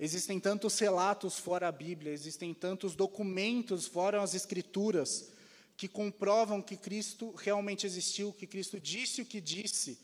Existem 0.00 0.40
tantos 0.40 0.78
relatos 0.78 1.38
fora 1.38 1.68
a 1.68 1.72
Bíblia, 1.72 2.10
existem 2.10 2.54
tantos 2.54 2.96
documentos 2.96 3.86
fora 3.86 4.22
as 4.22 4.34
Escrituras 4.34 5.30
que 5.76 5.86
comprovam 5.86 6.62
que 6.62 6.78
Cristo 6.78 7.34
realmente 7.36 7.84
existiu, 7.84 8.32
que 8.32 8.46
Cristo 8.46 8.80
disse 8.80 9.20
o 9.20 9.26
que 9.26 9.42
disse, 9.42 9.98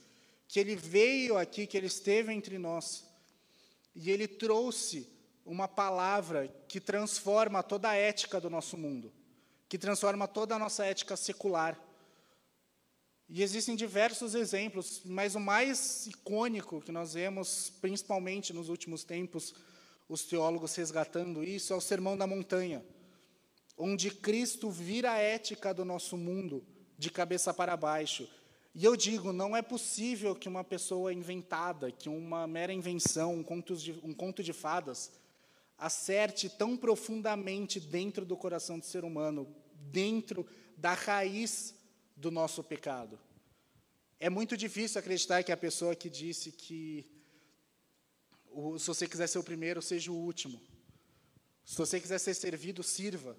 que 0.46 0.60
ele 0.60 0.76
veio 0.76 1.38
aqui, 1.38 1.66
que 1.66 1.78
ele 1.78 1.86
esteve 1.86 2.30
entre 2.30 2.58
nós. 2.58 3.06
E 3.94 4.10
ele 4.10 4.28
trouxe 4.28 5.08
uma 5.44 5.66
palavra 5.66 6.48
que 6.68 6.80
transforma 6.80 7.62
toda 7.62 7.88
a 7.88 7.94
ética 7.94 8.40
do 8.40 8.50
nosso 8.50 8.76
mundo, 8.76 9.12
que 9.68 9.78
transforma 9.78 10.28
toda 10.28 10.54
a 10.54 10.58
nossa 10.58 10.84
ética 10.84 11.16
secular. 11.16 11.78
E 13.28 13.42
existem 13.42 13.76
diversos 13.76 14.34
exemplos, 14.34 15.02
mas 15.04 15.34
o 15.34 15.40
mais 15.40 16.06
icônico 16.06 16.80
que 16.80 16.90
nós 16.90 17.14
vemos, 17.14 17.70
principalmente 17.80 18.52
nos 18.52 18.68
últimos 18.68 19.04
tempos, 19.04 19.54
os 20.08 20.24
teólogos 20.24 20.74
resgatando 20.74 21.44
isso, 21.44 21.72
é 21.72 21.76
o 21.76 21.80
Sermão 21.80 22.16
da 22.16 22.26
Montanha 22.26 22.84
onde 23.80 24.10
Cristo 24.10 24.70
vira 24.70 25.12
a 25.12 25.18
ética 25.18 25.72
do 25.72 25.86
nosso 25.86 26.16
mundo 26.16 26.62
de 26.98 27.10
cabeça 27.10 27.52
para 27.54 27.76
baixo. 27.76 28.28
E 28.74 28.84
eu 28.84 28.94
digo, 28.94 29.32
não 29.32 29.56
é 29.56 29.62
possível 29.62 30.36
que 30.36 30.48
uma 30.48 30.62
pessoa 30.62 31.14
inventada, 31.14 31.90
que 31.90 32.08
uma 32.08 32.46
mera 32.46 32.74
invenção, 32.74 33.34
um 33.34 33.42
conto 33.42 33.74
de, 33.74 33.92
um 34.04 34.12
conto 34.12 34.42
de 34.42 34.52
fadas, 34.52 35.10
acerte 35.80 36.50
tão 36.50 36.76
profundamente 36.76 37.80
dentro 37.80 38.26
do 38.26 38.36
coração 38.36 38.78
do 38.78 38.84
ser 38.84 39.02
humano, 39.02 39.52
dentro 39.74 40.46
da 40.76 40.92
raiz 40.92 41.74
do 42.14 42.30
nosso 42.30 42.62
pecado. 42.62 43.18
É 44.20 44.28
muito 44.28 44.58
difícil 44.58 44.98
acreditar 44.98 45.42
que 45.42 45.50
a 45.50 45.56
pessoa 45.56 45.96
que 45.96 46.10
disse 46.10 46.52
que 46.52 47.10
se 48.78 48.86
você 48.86 49.08
quiser 49.08 49.26
ser 49.26 49.38
o 49.38 49.44
primeiro, 49.44 49.80
seja 49.80 50.12
o 50.12 50.14
último. 50.14 50.60
Se 51.64 51.78
você 51.78 51.98
quiser 51.98 52.18
ser 52.18 52.34
servido, 52.34 52.82
sirva. 52.82 53.34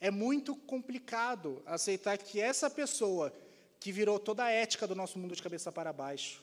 É 0.00 0.10
muito 0.10 0.56
complicado 0.56 1.62
aceitar 1.64 2.18
que 2.18 2.40
essa 2.40 2.68
pessoa 2.68 3.32
que 3.78 3.92
virou 3.92 4.18
toda 4.18 4.42
a 4.42 4.50
ética 4.50 4.86
do 4.86 4.94
nosso 4.94 5.18
mundo 5.18 5.36
de 5.36 5.42
cabeça 5.42 5.70
para 5.70 5.92
baixo, 5.92 6.42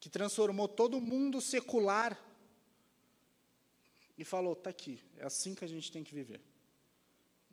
que 0.00 0.08
transformou 0.08 0.68
todo 0.68 0.96
o 0.96 1.00
mundo 1.00 1.40
secular 1.40 2.18
e 4.18 4.24
falou: 4.24 4.52
está 4.52 4.68
aqui, 4.70 5.00
é 5.16 5.24
assim 5.24 5.54
que 5.54 5.64
a 5.64 5.68
gente 5.68 5.92
tem 5.92 6.02
que 6.02 6.12
viver. 6.12 6.40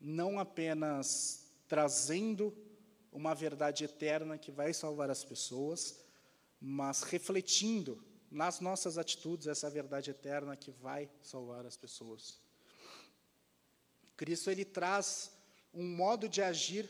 Não 0.01 0.39
apenas 0.39 1.45
trazendo 1.67 2.54
uma 3.12 3.34
verdade 3.34 3.86
eterna 3.86 4.38
que 4.38 4.51
vai 4.51 4.73
salvar 4.73 5.10
as 5.10 5.23
pessoas, 5.23 6.04
mas 6.60 7.04
refletindo 7.04 8.04
nas 8.30 8.60
nossas 8.60 8.97
atitudes 8.97 9.47
essa 9.47 9.69
verdade 9.69 10.10
eterna 10.10 10.58
que 10.58 10.71
vai 10.71 11.10
salvar 11.21 11.65
as 11.65 11.78
pessoas. 11.78 12.39
Cristo 14.17 14.49
ele 14.49 14.65
traz 14.65 15.32
um 15.73 15.86
modo 15.88 16.28
de 16.28 16.41
agir 16.41 16.89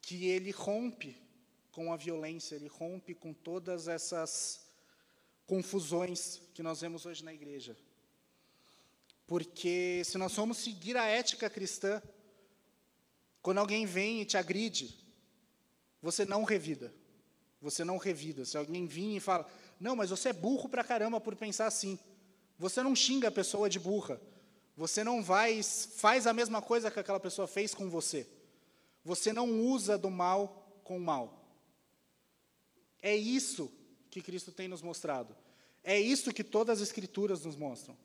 que 0.00 0.26
ele 0.26 0.50
rompe 0.50 1.20
com 1.70 1.92
a 1.92 1.96
violência, 1.96 2.54
ele 2.54 2.68
rompe 2.68 3.14
com 3.14 3.32
todas 3.32 3.88
essas 3.88 4.66
confusões 5.46 6.40
que 6.54 6.62
nós 6.62 6.80
vemos 6.80 7.04
hoje 7.04 7.24
na 7.24 7.32
igreja. 7.32 7.76
Porque 9.32 10.02
se 10.04 10.18
nós 10.18 10.34
formos 10.34 10.58
seguir 10.58 10.94
a 10.94 11.06
ética 11.06 11.48
cristã, 11.48 12.02
quando 13.40 13.56
alguém 13.56 13.86
vem 13.86 14.20
e 14.20 14.26
te 14.26 14.36
agride, 14.36 14.94
você 16.02 16.26
não 16.26 16.44
revida. 16.44 16.92
Você 17.58 17.82
não 17.82 17.96
revida. 17.96 18.44
Se 18.44 18.58
alguém 18.58 18.86
vir 18.86 19.16
e 19.16 19.20
fala, 19.20 19.50
não, 19.80 19.96
mas 19.96 20.10
você 20.10 20.28
é 20.28 20.32
burro 20.34 20.68
pra 20.68 20.84
caramba 20.84 21.18
por 21.18 21.34
pensar 21.34 21.66
assim. 21.66 21.98
Você 22.58 22.82
não 22.82 22.94
xinga 22.94 23.28
a 23.28 23.32
pessoa 23.32 23.70
de 23.70 23.80
burra. 23.80 24.20
Você 24.76 25.02
não 25.02 25.22
vai, 25.22 25.62
faz 25.62 26.26
a 26.26 26.34
mesma 26.34 26.60
coisa 26.60 26.90
que 26.90 27.00
aquela 27.00 27.18
pessoa 27.18 27.48
fez 27.48 27.74
com 27.74 27.88
você. 27.88 28.28
Você 29.02 29.32
não 29.32 29.62
usa 29.62 29.96
do 29.96 30.10
mal 30.10 30.78
com 30.84 30.98
o 30.98 31.00
mal. 31.00 31.42
É 33.00 33.16
isso 33.16 33.72
que 34.10 34.20
Cristo 34.20 34.52
tem 34.52 34.68
nos 34.68 34.82
mostrado. 34.82 35.34
É 35.82 35.98
isso 35.98 36.34
que 36.34 36.44
todas 36.44 36.82
as 36.82 36.88
Escrituras 36.88 37.46
nos 37.46 37.56
mostram. 37.56 37.96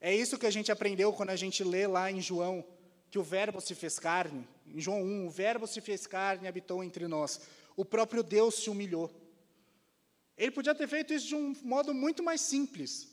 É 0.00 0.14
isso 0.14 0.38
que 0.38 0.46
a 0.46 0.50
gente 0.50 0.70
aprendeu 0.70 1.12
quando 1.12 1.30
a 1.30 1.36
gente 1.36 1.64
lê 1.64 1.86
lá 1.86 2.10
em 2.10 2.20
João, 2.20 2.64
que 3.10 3.18
o 3.18 3.22
Verbo 3.22 3.60
se 3.60 3.74
fez 3.74 3.98
carne. 3.98 4.46
Em 4.66 4.80
João 4.80 5.02
1, 5.02 5.26
o 5.26 5.30
Verbo 5.30 5.66
se 5.66 5.80
fez 5.80 6.06
carne 6.06 6.44
e 6.44 6.48
habitou 6.48 6.84
entre 6.84 7.08
nós. 7.08 7.40
O 7.76 7.84
próprio 7.84 8.22
Deus 8.22 8.54
se 8.56 8.70
humilhou. 8.70 9.10
Ele 10.36 10.52
podia 10.52 10.74
ter 10.74 10.86
feito 10.86 11.12
isso 11.12 11.26
de 11.26 11.34
um 11.34 11.54
modo 11.62 11.92
muito 11.92 12.22
mais 12.22 12.40
simples. 12.40 13.08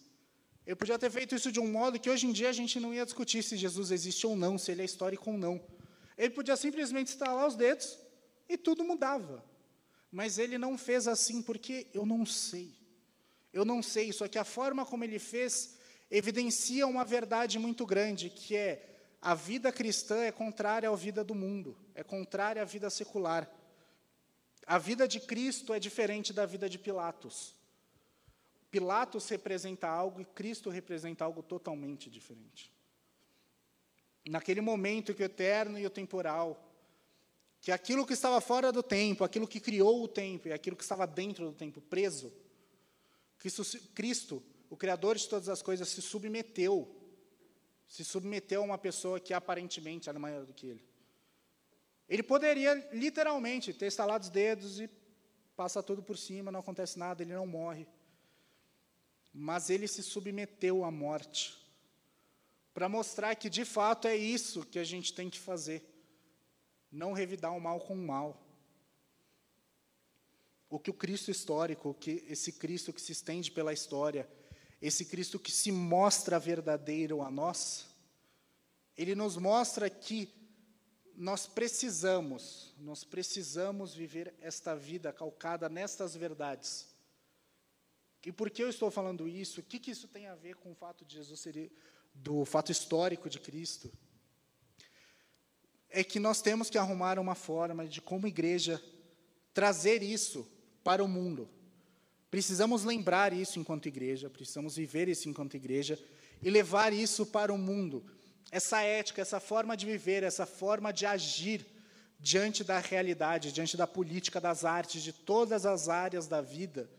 Eu 0.65 0.75
podia 0.75 0.97
ter 0.97 1.11
feito 1.11 1.35
isso 1.35 1.51
de 1.51 1.59
um 1.59 1.71
modo 1.71 1.99
que 1.99 2.09
hoje 2.09 2.27
em 2.27 2.31
dia 2.31 2.49
a 2.49 2.53
gente 2.53 2.79
não 2.79 2.93
ia 2.93 3.05
discutir 3.05 3.43
se 3.43 3.57
Jesus 3.57 3.91
existe 3.91 4.25
ou 4.27 4.35
não, 4.35 4.57
se 4.57 4.71
ele 4.71 4.81
é 4.81 4.85
histórico 4.85 5.31
ou 5.31 5.37
não. 5.37 5.61
Ele 6.17 6.29
podia 6.31 6.55
simplesmente 6.55 7.07
estalar 7.07 7.47
os 7.47 7.55
dedos 7.55 7.97
e 8.47 8.57
tudo 8.57 8.83
mudava. 8.83 9.43
Mas 10.11 10.37
ele 10.37 10.57
não 10.57 10.77
fez 10.77 11.07
assim 11.07 11.41
porque 11.41 11.87
eu 11.93 12.05
não 12.05 12.25
sei. 12.25 12.73
Eu 13.51 13.65
não 13.65 13.81
sei, 13.81 14.11
só 14.11 14.27
que 14.27 14.37
a 14.37 14.43
forma 14.43 14.85
como 14.85 15.03
ele 15.03 15.19
fez 15.19 15.74
evidencia 16.17 16.87
uma 16.87 17.03
verdade 17.03 17.59
muito 17.59 17.85
grande, 17.85 18.29
que 18.29 18.55
é 18.55 18.89
a 19.21 19.35
vida 19.35 19.71
cristã 19.71 20.23
é 20.23 20.31
contrária 20.31 20.89
à 20.89 20.95
vida 20.95 21.23
do 21.23 21.35
mundo, 21.35 21.75
é 21.93 22.03
contrária 22.03 22.61
à 22.61 22.65
vida 22.65 22.89
secular. 22.89 23.49
A 24.65 24.77
vida 24.77 25.07
de 25.07 25.19
Cristo 25.19 25.73
é 25.73 25.79
diferente 25.79 26.31
da 26.31 26.45
vida 26.45 26.69
de 26.69 26.77
Pilatos. 26.77 27.53
Pilatos 28.71 29.27
representa 29.29 29.87
algo 29.87 30.21
e 30.21 30.25
Cristo 30.25 30.69
representa 30.69 31.25
algo 31.25 31.43
totalmente 31.43 32.09
diferente. 32.09 32.71
Naquele 34.27 34.61
momento 34.61 35.13
que 35.13 35.21
o 35.21 35.25
eterno 35.25 35.77
e 35.77 35.85
o 35.85 35.89
temporal, 35.89 36.71
que 37.61 37.71
aquilo 37.71 38.05
que 38.05 38.13
estava 38.13 38.39
fora 38.39 38.71
do 38.71 38.81
tempo, 38.81 39.23
aquilo 39.23 39.47
que 39.47 39.59
criou 39.59 40.03
o 40.03 40.07
tempo 40.07 40.47
e 40.47 40.53
aquilo 40.53 40.75
que 40.75 40.83
estava 40.83 41.05
dentro 41.05 41.45
do 41.45 41.53
tempo, 41.53 41.81
preso, 41.81 42.31
Cristo, 43.37 43.63
Cristo, 43.93 44.43
o 44.69 44.77
Criador 44.77 45.15
de 45.15 45.27
todas 45.27 45.49
as 45.49 45.61
coisas, 45.61 45.89
se 45.89 46.01
submeteu, 46.01 46.93
se 47.87 48.03
submeteu 48.03 48.61
a 48.61 48.65
uma 48.65 48.77
pessoa 48.77 49.19
que 49.19 49.33
aparentemente 49.33 50.09
era 50.09 50.19
maior 50.19 50.45
do 50.45 50.53
que 50.53 50.67
ele. 50.67 50.83
Ele 52.07 52.23
poderia 52.23 52.73
literalmente 52.91 53.73
ter 53.73 53.87
estalado 53.87 54.23
os 54.23 54.29
dedos 54.29 54.79
e 54.79 54.89
passa 55.55 55.81
tudo 55.81 56.03
por 56.03 56.17
cima, 56.17 56.51
não 56.51 56.59
acontece 56.59 56.99
nada, 56.99 57.23
ele 57.23 57.33
não 57.33 57.47
morre 57.47 57.87
mas 59.37 59.69
ele 59.69 59.85
se 59.85 60.01
submeteu 60.01 60.85
à 60.85 60.89
morte, 60.89 61.61
para 62.73 62.87
mostrar 62.87 63.35
que 63.35 63.49
de 63.49 63.65
fato 63.65 64.07
é 64.07 64.15
isso 64.15 64.65
que 64.65 64.79
a 64.79 64.83
gente 64.83 65.13
tem 65.13 65.29
que 65.29 65.37
fazer, 65.37 65.83
não 66.89 67.11
revidar 67.11 67.53
o 67.53 67.59
mal 67.59 67.81
com 67.81 67.93
o 67.93 68.07
mal. 68.07 68.41
O 70.69 70.79
que 70.79 70.89
o 70.89 70.93
Cristo 70.93 71.29
histórico, 71.29 71.93
que 71.95 72.23
esse 72.29 72.53
Cristo 72.53 72.93
que 72.93 73.01
se 73.01 73.11
estende 73.11 73.51
pela 73.51 73.73
história, 73.73 74.27
esse 74.81 75.05
Cristo 75.05 75.39
que 75.39 75.51
se 75.51 75.71
mostra 75.71 76.39
verdadeiro 76.39 77.21
a 77.21 77.31
nós, 77.31 77.87
ele 78.97 79.15
nos 79.15 79.37
mostra 79.37 79.89
que 79.89 80.29
nós 81.15 81.47
precisamos, 81.47 82.73
nós 82.77 83.03
precisamos 83.03 83.93
viver 83.93 84.33
esta 84.41 84.75
vida 84.75 85.13
calcada 85.13 85.69
nestas 85.69 86.15
verdades 86.15 86.95
e 88.25 88.31
por 88.31 88.49
que 88.49 88.63
eu 88.63 88.69
estou 88.69 88.89
falando 88.89 89.27
isso? 89.27 89.59
O 89.59 89.63
que, 89.63 89.77
que 89.77 89.91
isso 89.91 90.07
tem 90.07 90.25
a 90.25 90.33
ver 90.33 90.55
com 90.55 90.71
o 90.71 90.75
fato 90.75 91.05
de 91.05 91.13
Jesus 91.13 91.39
ser 91.39 91.71
do 92.11 92.43
fato 92.43 92.71
histórico 92.71 93.29
de 93.29 93.39
Cristo? 93.39 93.91
É 95.87 96.03
que 96.03 96.19
nós 96.19 96.41
temos 96.41 96.67
que 96.67 96.77
arrumar 96.77 97.19
uma 97.19 97.35
forma 97.35 97.85
de, 97.85 98.01
como 98.01 98.25
igreja, 98.25 98.83
trazer 99.53 100.01
isso 100.01 100.49
para 100.83 101.03
o 101.03 101.07
mundo. 101.07 101.47
Precisamos 102.35 102.83
lembrar 102.83 103.31
isso 103.31 103.61
enquanto 103.61 103.87
igreja, 103.87 104.29
precisamos 104.29 104.75
viver 104.75 105.07
isso 105.07 105.29
enquanto 105.29 105.55
igreja 105.55 105.97
e 106.43 106.49
levar 106.49 106.91
isso 106.91 107.25
para 107.25 107.53
o 107.53 107.57
mundo. 107.57 108.03
Essa 108.51 108.81
ética, 108.81 109.21
essa 109.21 109.39
forma 109.39 109.77
de 109.77 109.85
viver, 109.85 110.21
essa 110.21 110.45
forma 110.45 110.91
de 110.91 111.05
agir 111.05 111.65
diante 112.19 112.61
da 112.61 112.77
realidade, 112.79 113.53
diante 113.53 113.77
da 113.77 113.87
política, 113.87 114.41
das 114.41 114.65
artes, 114.65 115.01
de 115.01 115.13
todas 115.13 115.65
as 115.65 115.87
áreas 115.87 116.27
da 116.27 116.41
vida. 116.41 116.89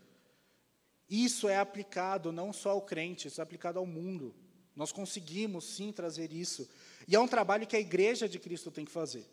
Isso 1.07 1.47
é 1.47 1.59
aplicado 1.59 2.31
não 2.31 2.51
só 2.51 2.71
ao 2.71 2.81
crente, 2.81 3.27
isso 3.27 3.39
é 3.39 3.43
aplicado 3.43 3.77
ao 3.77 3.85
mundo. 3.85 4.33
Nós 4.75 4.91
conseguimos 4.91 5.65
sim 5.65 5.91
trazer 5.91 6.33
isso. 6.33 6.67
E 7.07 7.15
é 7.15 7.19
um 7.19 7.27
trabalho 7.27 7.67
que 7.67 7.75
a 7.75 7.79
igreja 7.79 8.27
de 8.27 8.39
Cristo 8.39 8.71
tem 8.71 8.85
que 8.85 8.91
fazer. 8.91 9.23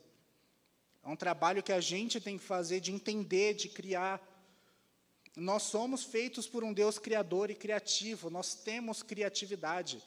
É 1.03 1.09
um 1.09 1.17
trabalho 1.17 1.63
que 1.63 1.73
a 1.73 1.81
gente 1.81 2.21
tem 2.21 2.37
que 2.37 2.45
fazer 2.45 2.81
de 2.81 2.93
entender, 2.93 3.55
de 3.55 3.71
criar. 3.71 4.21
Nós 5.37 5.65
somos 5.65 6.05
feitos 6.05 6.47
por 6.47 6.63
um 6.63 6.73
Deus 6.73 6.99
criador 6.99 7.51
e 7.51 7.55
criativo, 7.55 8.31
nós 8.31 8.55
temos 8.55 9.03
criatividade. 9.03 10.03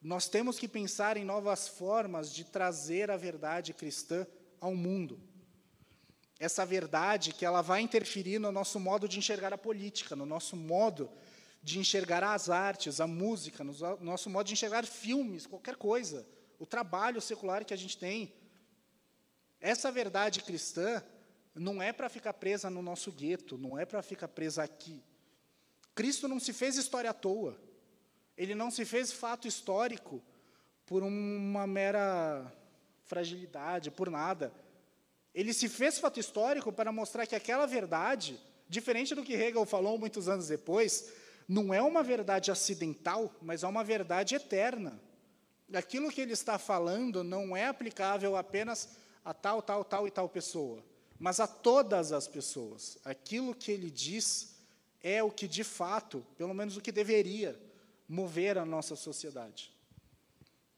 Nós 0.00 0.28
temos 0.28 0.58
que 0.58 0.66
pensar 0.66 1.16
em 1.16 1.24
novas 1.24 1.68
formas 1.68 2.32
de 2.32 2.44
trazer 2.44 3.10
a 3.10 3.16
verdade 3.16 3.72
cristã 3.72 4.26
ao 4.60 4.74
mundo. 4.74 5.20
Essa 6.38 6.66
verdade 6.66 7.32
que 7.32 7.44
ela 7.44 7.62
vai 7.62 7.80
interferir 7.82 8.40
no 8.40 8.50
nosso 8.50 8.80
modo 8.80 9.08
de 9.08 9.18
enxergar 9.18 9.52
a 9.52 9.58
política, 9.58 10.16
no 10.16 10.26
nosso 10.26 10.56
modo 10.56 11.08
de 11.62 11.78
enxergar 11.78 12.24
as 12.24 12.50
artes, 12.50 13.00
a 13.00 13.06
música, 13.06 13.62
no 13.62 13.72
nosso 14.00 14.28
modo 14.28 14.46
de 14.48 14.52
enxergar 14.52 14.84
filmes, 14.84 15.46
qualquer 15.46 15.76
coisa, 15.76 16.26
o 16.58 16.66
trabalho 16.66 17.20
secular 17.20 17.64
que 17.64 17.72
a 17.72 17.76
gente 17.76 17.96
tem. 17.96 18.34
Essa 19.60 19.92
verdade 19.92 20.42
cristã 20.42 21.00
não 21.54 21.82
é 21.82 21.92
para 21.92 22.08
ficar 22.08 22.32
presa 22.34 22.70
no 22.70 22.82
nosso 22.82 23.10
gueto, 23.12 23.58
não 23.58 23.78
é 23.78 23.84
para 23.84 24.02
ficar 24.02 24.28
presa 24.28 24.62
aqui. 24.62 25.02
Cristo 25.94 26.26
não 26.26 26.40
se 26.40 26.52
fez 26.52 26.76
história 26.76 27.10
à 27.10 27.14
toa. 27.14 27.58
Ele 28.36 28.54
não 28.54 28.70
se 28.70 28.84
fez 28.84 29.12
fato 29.12 29.46
histórico 29.46 30.22
por 30.86 31.02
uma 31.02 31.66
mera 31.66 32.50
fragilidade, 33.04 33.90
por 33.90 34.10
nada. 34.10 34.52
Ele 35.34 35.52
se 35.52 35.68
fez 35.68 35.98
fato 35.98 36.18
histórico 36.18 36.72
para 36.72 36.92
mostrar 36.92 37.26
que 37.26 37.34
aquela 37.34 37.66
verdade, 37.66 38.40
diferente 38.68 39.14
do 39.14 39.22
que 39.22 39.34
Hegel 39.34 39.66
falou 39.66 39.98
muitos 39.98 40.28
anos 40.28 40.48
depois, 40.48 41.12
não 41.46 41.72
é 41.72 41.82
uma 41.82 42.02
verdade 42.02 42.50
acidental, 42.50 43.34
mas 43.42 43.62
é 43.62 43.66
uma 43.66 43.84
verdade 43.84 44.34
eterna. 44.34 45.00
Aquilo 45.72 46.10
que 46.10 46.20
ele 46.20 46.32
está 46.32 46.58
falando 46.58 47.22
não 47.22 47.56
é 47.56 47.66
aplicável 47.66 48.36
apenas 48.36 48.96
a 49.24 49.32
tal, 49.32 49.62
tal, 49.62 49.84
tal 49.84 50.06
e 50.06 50.10
tal 50.10 50.28
pessoa, 50.28 50.82
mas 51.22 51.38
a 51.38 51.46
todas 51.46 52.10
as 52.10 52.26
pessoas. 52.26 52.98
Aquilo 53.04 53.54
que 53.54 53.70
ele 53.70 53.88
diz 53.88 54.56
é 55.00 55.22
o 55.22 55.30
que, 55.30 55.46
de 55.46 55.62
fato, 55.62 56.26
pelo 56.36 56.52
menos 56.52 56.76
o 56.76 56.80
que 56.80 56.90
deveria 56.90 57.56
mover 58.08 58.58
a 58.58 58.64
nossa 58.64 58.96
sociedade. 58.96 59.72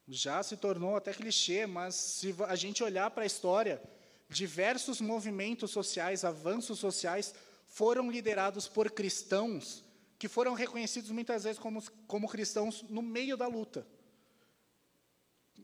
Já 0.06 0.42
se 0.42 0.54
tornou 0.58 0.96
até 0.96 1.14
clichê, 1.14 1.66
mas 1.66 1.94
se 1.94 2.34
a 2.46 2.54
gente 2.54 2.84
olhar 2.84 3.10
para 3.10 3.22
a 3.22 3.26
história, 3.26 3.82
diversos 4.28 5.00
movimentos 5.00 5.70
sociais, 5.70 6.26
avanços 6.26 6.78
sociais, 6.78 7.34
foram 7.66 8.10
liderados 8.10 8.68
por 8.68 8.90
cristãos 8.90 9.82
que 10.18 10.28
foram 10.28 10.52
reconhecidos 10.52 11.10
muitas 11.10 11.44
vezes 11.44 11.58
como, 11.58 11.82
como 12.06 12.28
cristãos 12.28 12.84
no 12.90 13.00
meio 13.00 13.34
da 13.34 13.46
luta 13.46 13.86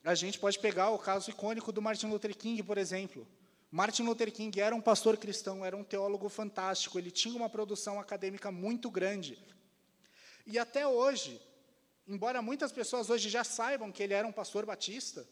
a 0.04 0.14
gente 0.14 0.38
pode 0.38 0.58
pegar 0.58 0.90
o 0.90 0.98
caso 0.98 1.30
icônico 1.30 1.72
do 1.72 1.82
Martin 1.82 2.06
Luther 2.06 2.36
King, 2.36 2.62
por 2.62 2.78
exemplo. 2.78 3.26
Martin 3.70 4.02
Luther 4.02 4.32
King 4.32 4.60
era 4.60 4.74
um 4.74 4.80
pastor 4.80 5.16
cristão, 5.16 5.64
era 5.64 5.76
um 5.76 5.84
teólogo 5.84 6.28
fantástico, 6.28 6.98
ele 6.98 7.10
tinha 7.10 7.36
uma 7.36 7.48
produção 7.48 8.00
acadêmica 8.00 8.50
muito 8.50 8.90
grande. 8.90 9.38
E 10.44 10.58
até 10.58 10.86
hoje, 10.86 11.40
embora 12.06 12.42
muitas 12.42 12.72
pessoas 12.72 13.08
hoje 13.08 13.28
já 13.28 13.44
saibam 13.44 13.92
que 13.92 14.02
ele 14.02 14.14
era 14.14 14.26
um 14.26 14.32
pastor 14.32 14.66
batista, 14.66 15.24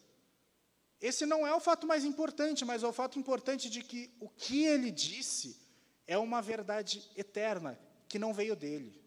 esse 1.00 1.26
não 1.26 1.46
é 1.46 1.52
o 1.52 1.60
fato 1.60 1.86
mais 1.86 2.04
importante, 2.04 2.64
mas 2.64 2.82
é 2.82 2.86
o 2.86 2.92
fato 2.92 3.18
importante 3.18 3.68
de 3.68 3.82
que 3.82 4.10
o 4.20 4.28
que 4.28 4.64
ele 4.64 4.90
disse 4.90 5.56
é 6.06 6.16
uma 6.16 6.40
verdade 6.40 7.08
eterna, 7.16 7.78
que 8.08 8.18
não 8.18 8.32
veio 8.32 8.56
dele, 8.56 9.00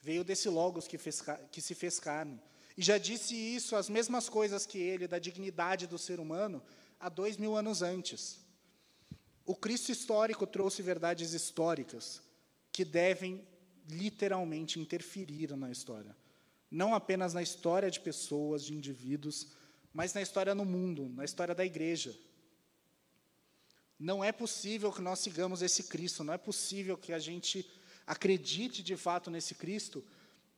veio 0.00 0.24
desse 0.24 0.48
Logos 0.48 0.88
que, 0.88 0.98
fez, 0.98 1.22
que 1.50 1.60
se 1.60 1.74
fez 1.74 2.00
carne. 2.00 2.40
E 2.76 2.82
já 2.82 2.96
disse 2.96 3.34
isso, 3.34 3.76
as 3.76 3.88
mesmas 3.88 4.28
coisas 4.28 4.64
que 4.64 4.78
ele, 4.78 5.06
da 5.06 5.18
dignidade 5.18 5.86
do 5.86 5.98
ser 5.98 6.18
humano, 6.18 6.62
há 6.98 7.08
dois 7.08 7.36
mil 7.36 7.54
anos 7.54 7.82
antes. 7.82 8.41
O 9.44 9.54
Cristo 9.56 9.90
histórico 9.90 10.46
trouxe 10.46 10.82
verdades 10.82 11.32
históricas 11.32 12.22
que 12.70 12.84
devem 12.84 13.44
literalmente 13.88 14.78
interferir 14.78 15.56
na 15.56 15.70
história. 15.70 16.16
Não 16.70 16.94
apenas 16.94 17.34
na 17.34 17.42
história 17.42 17.90
de 17.90 18.00
pessoas, 18.00 18.64
de 18.64 18.74
indivíduos, 18.74 19.48
mas 19.92 20.14
na 20.14 20.22
história 20.22 20.54
no 20.54 20.64
mundo, 20.64 21.10
na 21.14 21.24
história 21.24 21.54
da 21.54 21.64
igreja. 21.64 22.16
Não 23.98 24.24
é 24.24 24.32
possível 24.32 24.90
que 24.92 25.02
nós 25.02 25.18
sigamos 25.18 25.60
esse 25.60 25.84
Cristo, 25.84 26.24
não 26.24 26.32
é 26.32 26.38
possível 26.38 26.96
que 26.96 27.12
a 27.12 27.18
gente 27.18 27.68
acredite 28.06 28.82
de 28.82 28.96
fato 28.96 29.30
nesse 29.30 29.54
Cristo 29.54 30.04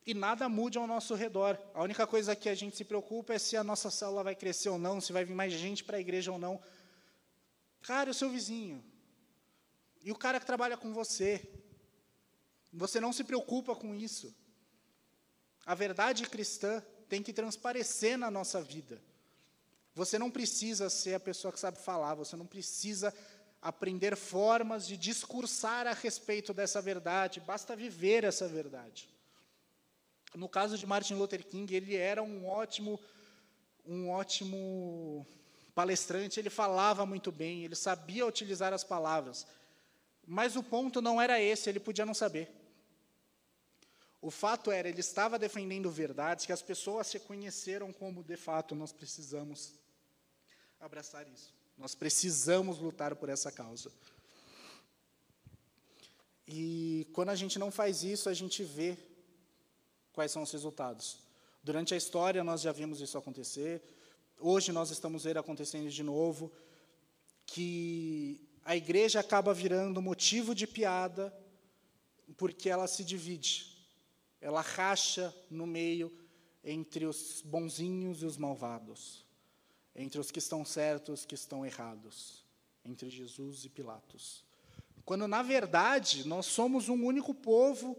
e 0.06 0.14
nada 0.14 0.48
mude 0.48 0.78
ao 0.78 0.86
nosso 0.86 1.14
redor. 1.14 1.58
A 1.74 1.82
única 1.82 2.06
coisa 2.06 2.36
que 2.36 2.48
a 2.48 2.54
gente 2.54 2.76
se 2.76 2.84
preocupa 2.84 3.34
é 3.34 3.38
se 3.38 3.56
a 3.56 3.64
nossa 3.64 3.90
célula 3.90 4.22
vai 4.22 4.34
crescer 4.34 4.68
ou 4.68 4.78
não, 4.78 5.00
se 5.00 5.12
vai 5.12 5.24
vir 5.24 5.34
mais 5.34 5.52
gente 5.52 5.82
para 5.82 5.96
a 5.96 6.00
igreja 6.00 6.30
ou 6.30 6.38
não. 6.38 6.60
Cara, 7.84 8.10
o 8.10 8.14
seu 8.14 8.30
vizinho. 8.30 8.82
E 10.02 10.10
o 10.10 10.16
cara 10.16 10.40
que 10.40 10.46
trabalha 10.46 10.76
com 10.76 10.92
você. 10.92 11.46
Você 12.72 12.98
não 12.98 13.12
se 13.12 13.22
preocupa 13.22 13.76
com 13.76 13.94
isso. 13.94 14.34
A 15.66 15.74
verdade 15.74 16.26
cristã 16.26 16.82
tem 17.08 17.22
que 17.22 17.32
transparecer 17.32 18.16
na 18.16 18.30
nossa 18.30 18.62
vida. 18.62 19.00
Você 19.94 20.18
não 20.18 20.30
precisa 20.30 20.88
ser 20.88 21.14
a 21.14 21.20
pessoa 21.20 21.52
que 21.52 21.60
sabe 21.60 21.78
falar, 21.78 22.14
você 22.14 22.34
não 22.36 22.46
precisa 22.46 23.14
aprender 23.62 24.16
formas 24.16 24.86
de 24.86 24.96
discursar 24.96 25.86
a 25.86 25.92
respeito 25.92 26.52
dessa 26.52 26.82
verdade, 26.82 27.40
basta 27.40 27.76
viver 27.76 28.24
essa 28.24 28.48
verdade. 28.48 29.08
No 30.34 30.48
caso 30.48 30.76
de 30.76 30.86
Martin 30.86 31.14
Luther 31.14 31.46
King, 31.46 31.72
ele 31.74 31.94
era 31.94 32.22
um 32.22 32.46
ótimo, 32.46 33.00
um 33.86 34.10
ótimo 34.10 35.24
palestrante, 35.74 36.38
ele 36.38 36.50
falava 36.50 37.04
muito 37.04 37.32
bem, 37.32 37.64
ele 37.64 37.74
sabia 37.74 38.26
utilizar 38.26 38.72
as 38.72 38.84
palavras. 38.84 39.46
Mas 40.26 40.56
o 40.56 40.62
ponto 40.62 41.02
não 41.02 41.20
era 41.20 41.40
esse, 41.40 41.68
ele 41.68 41.80
podia 41.80 42.06
não 42.06 42.14
saber. 42.14 42.50
O 44.22 44.30
fato 44.30 44.70
era, 44.70 44.88
ele 44.88 45.00
estava 45.00 45.38
defendendo 45.38 45.90
verdades 45.90 46.46
que 46.46 46.52
as 46.52 46.62
pessoas 46.62 47.08
se 47.08 47.18
conheceram 47.20 47.92
como, 47.92 48.22
de 48.22 48.36
fato, 48.36 48.74
nós 48.74 48.92
precisamos 48.92 49.74
abraçar 50.80 51.26
isso. 51.28 51.52
Nós 51.76 51.94
precisamos 51.94 52.78
lutar 52.78 53.14
por 53.16 53.28
essa 53.28 53.52
causa. 53.52 53.90
E 56.46 57.06
quando 57.12 57.30
a 57.30 57.34
gente 57.34 57.58
não 57.58 57.70
faz 57.70 58.02
isso, 58.02 58.28
a 58.28 58.34
gente 58.34 58.62
vê 58.62 58.96
quais 60.12 60.30
são 60.30 60.42
os 60.42 60.52
resultados. 60.52 61.18
Durante 61.62 61.92
a 61.94 61.96
história, 61.96 62.44
nós 62.44 62.60
já 62.60 62.72
vimos 62.72 63.00
isso 63.00 63.18
acontecer. 63.18 63.82
Hoje, 64.38 64.72
nós 64.72 64.90
estamos 64.90 65.24
vendo 65.24 65.38
acontecendo 65.38 65.88
de 65.88 66.02
novo 66.02 66.52
que 67.46 68.40
a 68.64 68.76
igreja 68.76 69.20
acaba 69.20 69.54
virando 69.54 70.02
motivo 70.02 70.54
de 70.54 70.66
piada 70.66 71.34
porque 72.36 72.68
ela 72.68 72.86
se 72.86 73.04
divide. 73.04 73.74
Ela 74.40 74.60
racha 74.60 75.34
no 75.50 75.66
meio 75.66 76.12
entre 76.62 77.06
os 77.06 77.42
bonzinhos 77.44 78.22
e 78.22 78.26
os 78.26 78.36
malvados, 78.36 79.24
entre 79.94 80.18
os 80.18 80.30
que 80.30 80.38
estão 80.38 80.64
certos 80.64 81.08
e 81.08 81.12
os 81.12 81.26
que 81.26 81.34
estão 81.34 81.64
errados, 81.64 82.44
entre 82.84 83.10
Jesus 83.10 83.64
e 83.64 83.68
Pilatos. 83.68 84.44
Quando, 85.04 85.28
na 85.28 85.42
verdade, 85.42 86.26
nós 86.26 86.46
somos 86.46 86.88
um 86.88 87.04
único 87.04 87.34
povo 87.34 87.96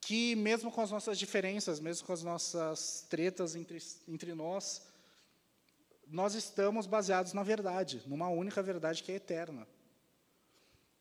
que, 0.00 0.34
mesmo 0.34 0.72
com 0.72 0.80
as 0.80 0.90
nossas 0.90 1.18
diferenças, 1.18 1.78
mesmo 1.78 2.06
com 2.06 2.12
as 2.12 2.22
nossas 2.22 3.06
tretas 3.08 3.54
entre, 3.54 3.78
entre 4.08 4.34
nós, 4.34 4.82
nós 6.10 6.34
estamos 6.34 6.86
baseados 6.86 7.32
na 7.32 7.42
verdade, 7.42 8.02
numa 8.06 8.28
única 8.28 8.62
verdade 8.62 9.02
que 9.02 9.12
é 9.12 9.16
eterna. 9.16 9.66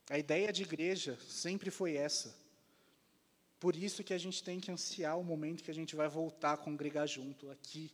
A 0.09 0.17
ideia 0.17 0.51
de 0.53 0.63
igreja 0.63 1.17
sempre 1.27 1.69
foi 1.69 1.95
essa. 1.95 2.35
Por 3.59 3.75
isso 3.75 4.03
que 4.03 4.13
a 4.13 4.17
gente 4.17 4.43
tem 4.43 4.59
que 4.59 4.71
ansiar 4.71 5.17
o 5.19 5.23
momento 5.23 5.63
que 5.63 5.71
a 5.71 5.73
gente 5.73 5.95
vai 5.95 6.07
voltar 6.07 6.53
a 6.53 6.57
congregar 6.57 7.07
junto 7.07 7.49
aqui. 7.49 7.91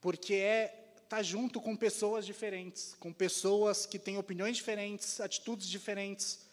Porque 0.00 0.34
é 0.34 0.92
estar 0.96 1.16
tá 1.16 1.22
junto 1.22 1.60
com 1.60 1.74
pessoas 1.74 2.26
diferentes, 2.26 2.94
com 3.00 3.12
pessoas 3.12 3.86
que 3.86 3.98
têm 3.98 4.18
opiniões 4.18 4.56
diferentes, 4.56 5.20
atitudes 5.20 5.66
diferentes, 5.66 6.46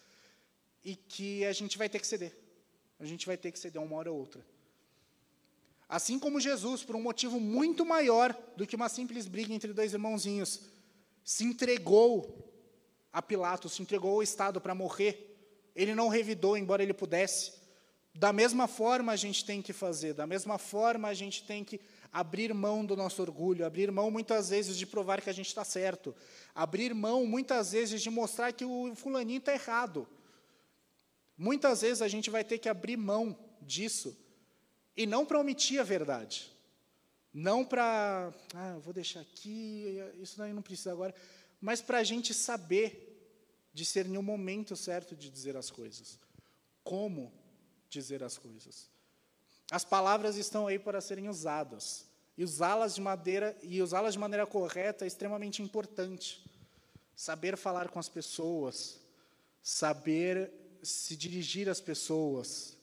e 0.82 0.94
que 0.94 1.44
a 1.44 1.52
gente 1.52 1.76
vai 1.76 1.88
ter 1.88 1.98
que 1.98 2.06
ceder. 2.06 2.32
A 2.98 3.04
gente 3.04 3.26
vai 3.26 3.36
ter 3.36 3.52
que 3.52 3.58
ceder 3.58 3.82
uma 3.82 3.96
hora 3.96 4.10
ou 4.10 4.18
outra. 4.18 4.40
Assim 5.88 6.18
como 6.18 6.40
Jesus, 6.40 6.82
por 6.82 6.96
um 6.96 7.02
motivo 7.02 7.38
muito 7.38 7.84
maior 7.84 8.36
do 8.56 8.66
que 8.66 8.74
uma 8.74 8.88
simples 8.88 9.28
briga 9.28 9.54
entre 9.54 9.72
dois 9.72 9.92
irmãozinhos, 9.92 10.62
se 11.24 11.44
entregou 11.44 12.52
a 13.12 13.22
Pilatos, 13.22 13.72
se 13.72 13.82
entregou 13.82 14.12
ao 14.12 14.22
Estado 14.22 14.60
para 14.60 14.74
morrer. 14.74 15.70
Ele 15.74 15.94
não 15.94 16.08
revidou, 16.08 16.56
embora 16.56 16.82
ele 16.82 16.92
pudesse. 16.92 17.52
Da 18.14 18.32
mesma 18.32 18.66
forma 18.66 19.12
a 19.12 19.16
gente 19.16 19.44
tem 19.44 19.60
que 19.60 19.72
fazer, 19.72 20.14
da 20.14 20.26
mesma 20.26 20.56
forma 20.56 21.08
a 21.08 21.14
gente 21.14 21.44
tem 21.44 21.62
que 21.62 21.78
abrir 22.10 22.54
mão 22.54 22.84
do 22.84 22.96
nosso 22.96 23.20
orgulho, 23.20 23.66
abrir 23.66 23.92
mão 23.92 24.10
muitas 24.10 24.48
vezes 24.48 24.78
de 24.78 24.86
provar 24.86 25.20
que 25.20 25.28
a 25.28 25.34
gente 25.34 25.48
está 25.48 25.64
certo, 25.64 26.14
abrir 26.54 26.94
mão 26.94 27.26
muitas 27.26 27.72
vezes 27.72 28.00
de 28.00 28.08
mostrar 28.08 28.52
que 28.52 28.64
o 28.64 28.94
fulaninho 28.94 29.38
está 29.38 29.52
errado. 29.52 30.08
Muitas 31.36 31.82
vezes 31.82 32.00
a 32.00 32.08
gente 32.08 32.30
vai 32.30 32.42
ter 32.42 32.56
que 32.56 32.70
abrir 32.70 32.96
mão 32.96 33.38
disso, 33.60 34.16
e 34.96 35.06
não 35.06 35.26
para 35.26 35.40
omitir 35.40 35.80
a 35.80 35.84
verdade, 35.84 36.50
não 37.32 37.64
para, 37.64 38.32
ah, 38.54 38.78
vou 38.78 38.94
deixar 38.94 39.20
aqui, 39.20 39.84
isso 40.20 40.38
daí 40.38 40.52
não 40.52 40.62
precisa 40.62 40.92
agora, 40.92 41.14
mas 41.60 41.80
para 41.80 41.98
a 41.98 42.04
gente 42.04 42.32
saber 42.32 43.02
discernir 43.72 44.16
o 44.16 44.22
momento 44.22 44.74
certo 44.74 45.14
de 45.14 45.28
dizer 45.28 45.56
as 45.56 45.70
coisas, 45.70 46.18
como 46.82 47.32
dizer 47.90 48.22
as 48.22 48.38
coisas. 48.38 48.88
As 49.70 49.84
palavras 49.84 50.36
estão 50.36 50.66
aí 50.66 50.78
para 50.78 51.00
serem 51.00 51.28
usadas. 51.28 52.06
E 52.38 52.44
usá-las 52.44 52.94
de 52.94 53.00
maneira 53.00 53.56
e 53.62 53.80
usá-las 53.80 54.12
de 54.12 54.18
maneira 54.18 54.46
correta 54.46 55.04
é 55.04 55.08
extremamente 55.08 55.62
importante. 55.62 56.44
Saber 57.14 57.56
falar 57.56 57.88
com 57.88 57.98
as 57.98 58.08
pessoas, 58.08 59.00
saber 59.62 60.52
se 60.82 61.16
dirigir 61.16 61.68
às 61.68 61.80
pessoas, 61.80 62.75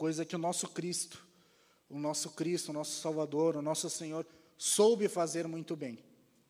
coisa 0.00 0.24
que 0.24 0.34
o 0.34 0.38
nosso 0.38 0.66
Cristo, 0.66 1.22
o 1.86 1.98
nosso 1.98 2.30
Cristo, 2.30 2.70
o 2.70 2.72
nosso 2.72 2.98
Salvador, 3.02 3.54
o 3.54 3.60
nosso 3.60 3.90
Senhor 3.90 4.26
soube 4.56 5.06
fazer 5.08 5.46
muito 5.46 5.76
bem. 5.76 5.98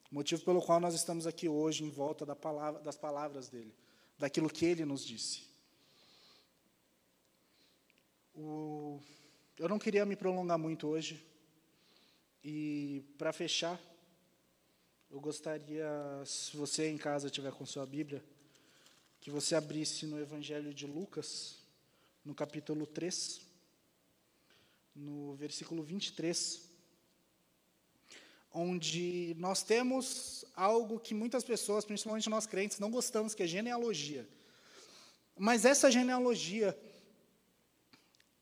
Motivo 0.09 0.45
pelo 0.45 0.63
qual 0.63 0.79
nós 0.79 0.95
estamos 0.95 1.27
aqui 1.27 1.49
hoje 1.49 1.83
em 1.83 1.91
volta 1.91 2.25
da 2.25 2.37
palavra, 2.37 2.81
das 2.81 2.97
palavras 2.97 3.49
dele, 3.49 3.75
daquilo 4.17 4.49
que 4.49 4.65
ele 4.65 4.85
nos 4.85 5.05
disse. 5.05 5.43
O, 8.37 9.01
eu 9.59 9.69
não 9.69 9.81
queria 9.81 10.07
me 10.07 10.15
prolongar 10.15 10.57
muito 10.57 10.87
hoje. 10.87 11.21
E, 12.45 13.03
para 13.19 13.33
fechar, 13.33 13.81
eu 15.11 15.21
gostaria, 15.21 15.89
se 16.25 16.57
você 16.57 16.89
em 16.89 16.97
casa 16.97 17.29
tiver 17.29 17.51
com 17.51 17.67
sua 17.67 17.85
Bíblia, 17.85 18.25
que 19.21 19.29
você 19.29 19.57
abrisse 19.57 20.07
no 20.07 20.21
Evangelho 20.21 20.73
de 20.73 20.87
Lucas, 20.87 21.60
no 22.25 22.35
capítulo 22.35 22.87
3, 22.87 23.41
no 24.95 25.35
versículo 25.35 25.83
23, 25.83 26.69
onde 28.53 29.35
nós 29.39 29.63
temos 29.63 30.45
algo 30.55 30.99
que 30.99 31.15
muitas 31.15 31.45
pessoas, 31.45 31.85
principalmente 31.85 32.29
nós 32.29 32.47
crentes, 32.47 32.79
não 32.79 32.91
gostamos, 32.91 33.35
que 33.35 33.43
é 33.43 33.47
genealogia. 33.47 34.29
Mas 35.39 35.65
essa 35.65 35.91
genealogia, 35.91 36.79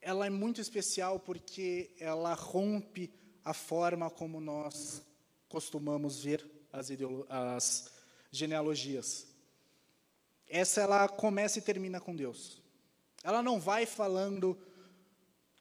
ela 0.01 0.27
é 0.27 0.31
muito 0.31 0.61
especial 0.61 1.21
porque 1.21 1.95
ela 2.01 2.35
rompe 2.35 3.13
a 3.45 3.55
forma 3.55 4.11
como 4.11 4.41
nós 4.41 5.03
costumamos 5.49 6.23
ver 6.23 6.45
as, 6.73 6.91
as 7.29 7.91
genealogias. 8.31 9.27
Essa 10.49 10.81
ela 10.81 11.09
começa 11.09 11.59
e 11.59 11.63
termina 11.63 12.01
com 12.01 12.17
Deus. 12.17 12.61
Ela 13.23 13.43
não 13.43 13.59
vai 13.59 13.85
falando 13.87 14.59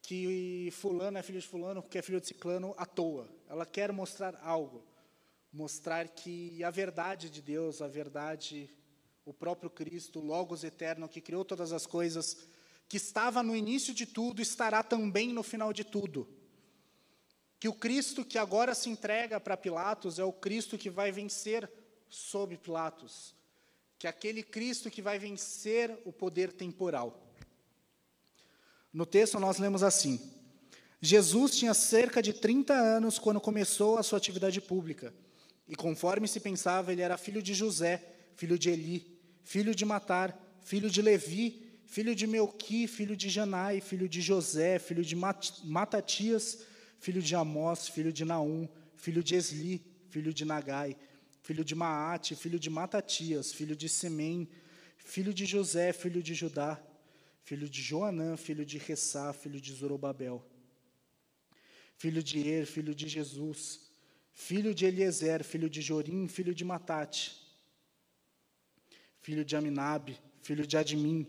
que 0.01 0.69
fulano 0.71 1.17
é 1.17 1.21
filho 1.21 1.41
de 1.41 1.47
fulano, 1.47 1.83
que 1.83 1.97
é 1.97 2.01
filho 2.01 2.21
de 2.21 2.27
ciclano 2.27 2.73
à 2.77 2.85
toa. 2.85 3.27
Ela 3.49 3.65
quer 3.65 3.91
mostrar 3.91 4.39
algo, 4.41 4.81
mostrar 5.51 6.07
que 6.07 6.63
a 6.63 6.69
verdade 6.69 7.29
de 7.29 7.41
Deus, 7.41 7.81
a 7.81 7.87
verdade, 7.89 8.69
o 9.25 9.33
próprio 9.33 9.69
Cristo, 9.69 10.21
Logos 10.21 10.63
eterno 10.63 11.09
que 11.09 11.19
criou 11.19 11.43
todas 11.43 11.73
as 11.73 11.85
coisas, 11.85 12.37
que 12.87 12.95
estava 12.95 13.43
no 13.43 13.53
início 13.53 13.93
de 13.93 14.05
tudo, 14.05 14.41
estará 14.41 14.81
também 14.81 15.33
no 15.33 15.43
final 15.43 15.73
de 15.73 15.83
tudo. 15.83 16.25
Que 17.59 17.67
o 17.67 17.73
Cristo 17.73 18.23
que 18.23 18.37
agora 18.37 18.73
se 18.73 18.89
entrega 18.89 19.41
para 19.41 19.57
Pilatos 19.57 20.19
é 20.19 20.23
o 20.23 20.31
Cristo 20.31 20.77
que 20.77 20.89
vai 20.89 21.11
vencer 21.11 21.69
sobre 22.07 22.55
Pilatos. 22.55 23.35
Que 23.99 24.07
aquele 24.07 24.41
Cristo 24.41 24.89
que 24.89 25.01
vai 25.01 25.19
vencer 25.19 25.99
o 26.05 26.13
poder 26.13 26.53
temporal. 26.53 27.26
No 28.93 29.05
texto 29.05 29.39
nós 29.39 29.57
lemos 29.57 29.83
assim: 29.83 30.19
Jesus 31.01 31.55
tinha 31.55 31.73
cerca 31.73 32.21
de 32.21 32.33
30 32.33 32.73
anos 32.73 33.19
quando 33.19 33.39
começou 33.39 33.97
a 33.97 34.03
sua 34.03 34.17
atividade 34.17 34.59
pública. 34.59 35.13
E 35.67 35.75
conforme 35.75 36.27
se 36.27 36.39
pensava, 36.39 36.91
ele 36.91 37.01
era 37.01 37.17
filho 37.17 37.41
de 37.41 37.53
José, 37.53 38.03
filho 38.35 38.57
de 38.57 38.69
Eli, 38.69 39.19
filho 39.43 39.75
de 39.75 39.85
Matar, 39.85 40.37
filho 40.61 40.89
de 40.89 41.01
Levi, 41.01 41.67
filho 41.85 42.15
de 42.15 42.25
Melqui, 42.25 42.87
filho 42.87 43.15
de 43.15 43.29
Janai, 43.29 43.81
filho 43.81 44.07
de 44.07 44.21
José, 44.21 44.79
filho 44.79 45.03
de 45.03 45.15
Matatias, 45.15 46.59
filho 46.99 47.21
de 47.21 47.35
Amós, 47.35 47.87
filho 47.87 48.11
de 48.11 48.25
Naum, 48.25 48.67
filho 48.95 49.23
de 49.23 49.35
Esli, 49.35 49.81
filho 50.09 50.33
de 50.33 50.45
Nagai, 50.45 50.97
filho 51.41 51.63
de 51.63 51.75
Maate, 51.75 52.35
filho 52.35 52.59
de 52.59 52.69
Matatias, 52.69 53.53
filho 53.53 53.75
de 53.75 53.87
Semem, 53.87 54.49
filho 54.97 55.33
de 55.33 55.45
José, 55.45 55.93
filho 55.93 56.21
de 56.21 56.33
Judá, 56.33 56.81
filho 57.47 57.69
de 57.69 57.81
Joanã, 57.81 58.35
filho 58.35 58.65
de 58.65 58.77
Ressá, 58.77 59.31
filho 59.31 59.61
de 59.61 59.71
Zorobabel, 59.71 60.45
filho 61.95 62.21
de 62.21 62.45
Er, 62.45 62.65
filho 62.65 62.93
de 62.93 63.07
Jesus, 63.07 63.89
filho 64.33 64.75
de 64.75 64.85
Eliezer, 64.85 65.45
filho 65.45 65.69
de 65.69 65.81
Jorim, 65.81 66.27
filho 66.27 66.53
de 66.53 66.65
Matate, 66.65 67.37
filho 69.21 69.45
de 69.45 69.55
Aminabe, 69.55 70.19
filho 70.41 70.67
de 70.67 70.75
Admim, 70.75 71.25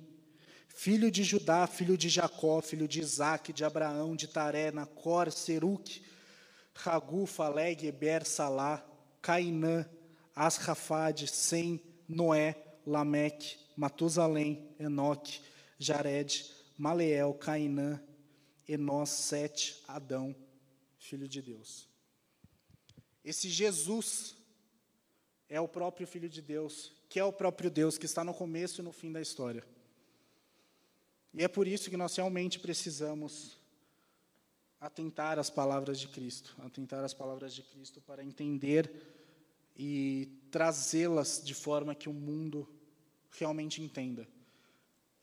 filho 0.67 1.09
de 1.09 1.23
Judá, 1.23 1.69
filho 1.69 1.97
de 1.97 2.09
Jacó, 2.09 2.61
filho 2.61 2.89
de 2.89 2.99
Isaac, 2.99 3.53
de 3.53 3.65
Abraão, 3.65 4.17
de 4.17 4.27
Taré, 4.27 4.73
Nacor, 4.73 5.31
Seruque, 5.31 6.03
Ragu, 6.75 7.27
Faleg, 7.27 7.87
Eber, 7.87 8.27
Salá, 8.27 8.85
Cainã, 9.23 9.89
Asrafade, 10.35 11.29
Sem, 11.29 11.81
Noé, 12.09 12.57
Lameque, 12.85 13.57
Matusalém, 13.77 14.69
Enoque, 14.81 15.47
Jared, 15.79 16.51
Maleel, 16.77 17.35
Cainã, 17.35 18.03
Enós, 18.67 19.11
Sete, 19.11 19.83
Adão, 19.87 20.35
filho 20.99 21.29
de 21.29 21.41
Deus. 21.41 21.89
Esse 23.25 23.49
Jesus 23.49 24.37
é 25.49 25.61
o 25.61 25.69
próprio 25.69 26.07
Filho 26.07 26.29
de 26.29 26.43
Deus, 26.43 26.93
que 27.09 27.19
é 27.19 27.25
o 27.25 27.33
próprio 27.33 27.71
Deus, 27.71 27.97
que 27.97 28.07
está 28.07 28.23
no 28.23 28.35
começo 28.35 28.81
e 28.81 28.85
no 28.85 28.93
fim 28.93 29.11
da 29.11 29.21
história. 29.21 29.65
E 31.33 31.43
é 31.43 31.49
por 31.49 31.67
isso 31.67 31.91
que 31.91 31.97
nós 31.97 32.15
realmente 32.17 32.59
precisamos 32.59 33.59
atentar 34.81 35.39
às 35.39 35.51
palavras 35.51 35.99
de 35.99 36.09
Cristo, 36.09 36.55
atentar 36.61 37.05
às 37.05 37.15
palavras 37.15 37.55
de 37.55 37.63
Cristo 37.63 38.01
para 38.01 38.25
entender 38.25 38.91
e 39.77 40.29
trazê-las 40.51 41.43
de 41.45 41.55
forma 41.55 41.95
que 41.95 42.09
o 42.09 42.13
mundo 42.13 42.69
realmente 43.31 43.83
entenda. 43.83 44.27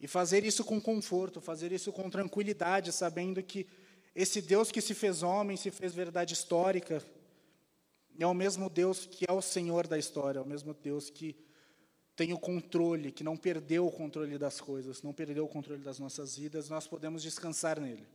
E 0.06 0.08
fazer 0.08 0.46
isso 0.46 0.64
com 0.64 0.80
conforto, 0.80 1.42
fazer 1.42 1.72
isso 1.72 1.92
com 1.92 2.12
tranquilidade, 2.12 2.92
sabendo 2.92 3.42
que 3.42 3.66
esse 4.14 4.40
Deus 4.40 4.72
que 4.72 4.80
se 4.80 4.94
fez 4.94 5.24
homem, 5.24 5.58
se 5.58 5.72
fez 5.72 5.96
verdade 5.96 6.32
histórica, 6.32 7.04
é 8.20 8.28
o 8.28 8.34
mesmo 8.36 8.70
Deus 8.70 9.08
que 9.08 9.26
é 9.28 9.34
o 9.34 9.42
Senhor 9.42 9.88
da 9.88 9.98
história, 9.98 10.38
é 10.38 10.42
o 10.44 10.46
mesmo 10.46 10.76
Deus 10.76 11.10
que 11.10 11.36
tem 12.16 12.34
o 12.34 12.38
controle, 12.38 13.12
que 13.12 13.24
não 13.24 13.36
perdeu 13.36 13.88
o 13.88 13.92
controle 13.92 14.38
das 14.38 14.62
coisas, 14.62 15.02
não 15.02 15.12
perdeu 15.12 15.44
o 15.44 15.50
controle 15.50 15.82
das 15.82 15.98
nossas 15.98 16.38
vidas, 16.38 16.70
nós 16.70 16.86
podemos 16.86 17.24
descansar 17.24 17.80
nele. 17.80 18.06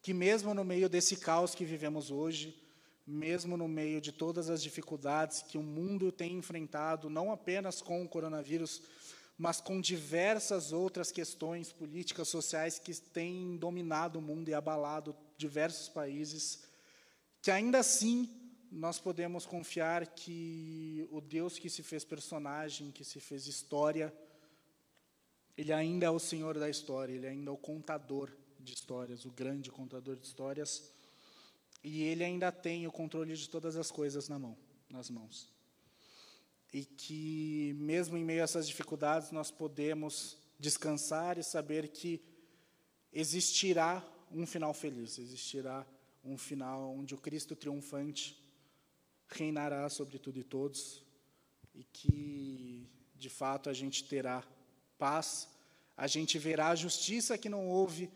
Que 0.00 0.14
mesmo 0.14 0.54
no 0.54 0.64
meio 0.64 0.88
desse 0.88 1.16
caos 1.16 1.52
que 1.52 1.64
vivemos 1.64 2.12
hoje, 2.12 2.56
mesmo 3.04 3.56
no 3.56 3.66
meio 3.66 4.00
de 4.00 4.12
todas 4.12 4.48
as 4.48 4.62
dificuldades 4.62 5.42
que 5.42 5.58
o 5.58 5.64
mundo 5.64 6.12
tem 6.12 6.34
enfrentado, 6.34 7.10
não 7.10 7.32
apenas 7.32 7.82
com 7.82 8.04
o 8.04 8.08
coronavírus, 8.08 8.82
mas 9.38 9.60
com 9.60 9.80
diversas 9.80 10.72
outras 10.72 11.12
questões 11.12 11.72
políticas, 11.72 12.28
sociais 12.28 12.78
que 12.78 12.94
têm 12.94 13.56
dominado 13.56 14.18
o 14.18 14.22
mundo 14.22 14.48
e 14.48 14.54
abalado 14.54 15.14
diversos 15.36 15.88
países, 15.88 16.64
que 17.42 17.50
ainda 17.50 17.78
assim 17.78 18.30
nós 18.70 18.98
podemos 18.98 19.44
confiar 19.44 20.06
que 20.06 21.06
o 21.10 21.20
Deus 21.20 21.58
que 21.58 21.68
se 21.68 21.82
fez 21.82 22.04
personagem, 22.04 22.90
que 22.90 23.04
se 23.04 23.20
fez 23.20 23.46
história, 23.46 24.12
ele 25.56 25.72
ainda 25.72 26.06
é 26.06 26.10
o 26.10 26.18
Senhor 26.18 26.58
da 26.58 26.68
história, 26.68 27.12
ele 27.12 27.26
ainda 27.26 27.50
é 27.50 27.52
o 27.52 27.56
contador 27.56 28.30
de 28.58 28.74
histórias, 28.74 29.24
o 29.24 29.30
grande 29.30 29.70
contador 29.70 30.16
de 30.16 30.26
histórias, 30.26 30.92
e 31.84 32.02
ele 32.02 32.24
ainda 32.24 32.50
tem 32.50 32.86
o 32.86 32.92
controle 32.92 33.34
de 33.34 33.48
todas 33.48 33.76
as 33.76 33.90
coisas 33.90 34.28
na 34.28 34.38
mão, 34.38 34.56
nas 34.90 35.08
mãos. 35.08 35.55
E 36.76 36.84
que 36.84 37.74
mesmo 37.78 38.18
em 38.18 38.24
meio 38.30 38.42
a 38.42 38.44
essas 38.44 38.68
dificuldades 38.68 39.30
nós 39.30 39.50
podemos 39.50 40.36
descansar 40.58 41.38
e 41.38 41.42
saber 41.42 41.88
que 41.88 42.20
existirá 43.10 44.04
um 44.30 44.44
final 44.44 44.74
feliz, 44.74 45.18
existirá 45.18 45.86
um 46.22 46.36
final 46.36 46.94
onde 46.94 47.14
o 47.14 47.18
Cristo 47.18 47.56
triunfante 47.56 48.38
reinará 49.26 49.88
sobre 49.88 50.18
tudo 50.18 50.38
e 50.38 50.44
todos, 50.44 51.02
e 51.74 51.82
que 51.82 52.86
de 53.14 53.30
fato, 53.30 53.70
a 53.70 53.72
gente 53.72 54.04
terá 54.04 54.44
paz, 54.98 55.48
a 55.96 56.06
gente 56.06 56.38
verá 56.38 56.68
a 56.68 56.76
justiça 56.76 57.38
que 57.38 57.48
não 57.48 57.70
houve 57.70 58.10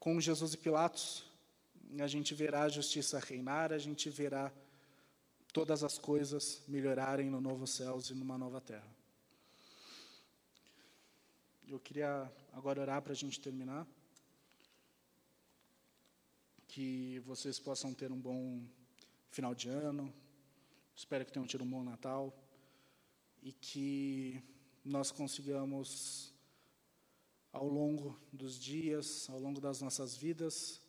com 0.00 0.20
Jesus 0.20 0.54
e 0.54 0.56
Pilatos, 0.56 1.24
a 2.00 2.08
gente 2.08 2.34
verá 2.34 2.62
a 2.62 2.68
justiça 2.68 3.20
reinar, 3.20 3.72
a 3.72 3.78
gente 3.78 4.10
verá 4.10 4.52
todas 5.52 5.82
as 5.82 5.98
coisas 5.98 6.62
melhorarem 6.68 7.30
no 7.30 7.40
novo 7.40 7.66
céus 7.66 8.10
e 8.10 8.14
numa 8.14 8.36
nova 8.36 8.60
terra. 8.60 8.88
Eu 11.66 11.78
queria 11.78 12.30
agora 12.52 12.80
orar 12.80 13.02
para 13.02 13.12
a 13.12 13.16
gente 13.16 13.40
terminar. 13.40 13.86
Que 16.66 17.18
vocês 17.20 17.58
possam 17.58 17.92
ter 17.92 18.10
um 18.10 18.20
bom 18.20 18.62
final 19.30 19.54
de 19.54 19.68
ano. 19.68 20.12
Espero 20.94 21.24
que 21.24 21.32
tenham 21.32 21.46
tido 21.46 21.64
um 21.64 21.70
bom 21.70 21.82
Natal. 21.82 22.34
E 23.42 23.52
que 23.52 24.42
nós 24.84 25.10
consigamos, 25.10 26.32
ao 27.52 27.68
longo 27.68 28.18
dos 28.32 28.58
dias, 28.58 29.28
ao 29.28 29.38
longo 29.38 29.60
das 29.60 29.80
nossas 29.80 30.16
vidas, 30.16 30.80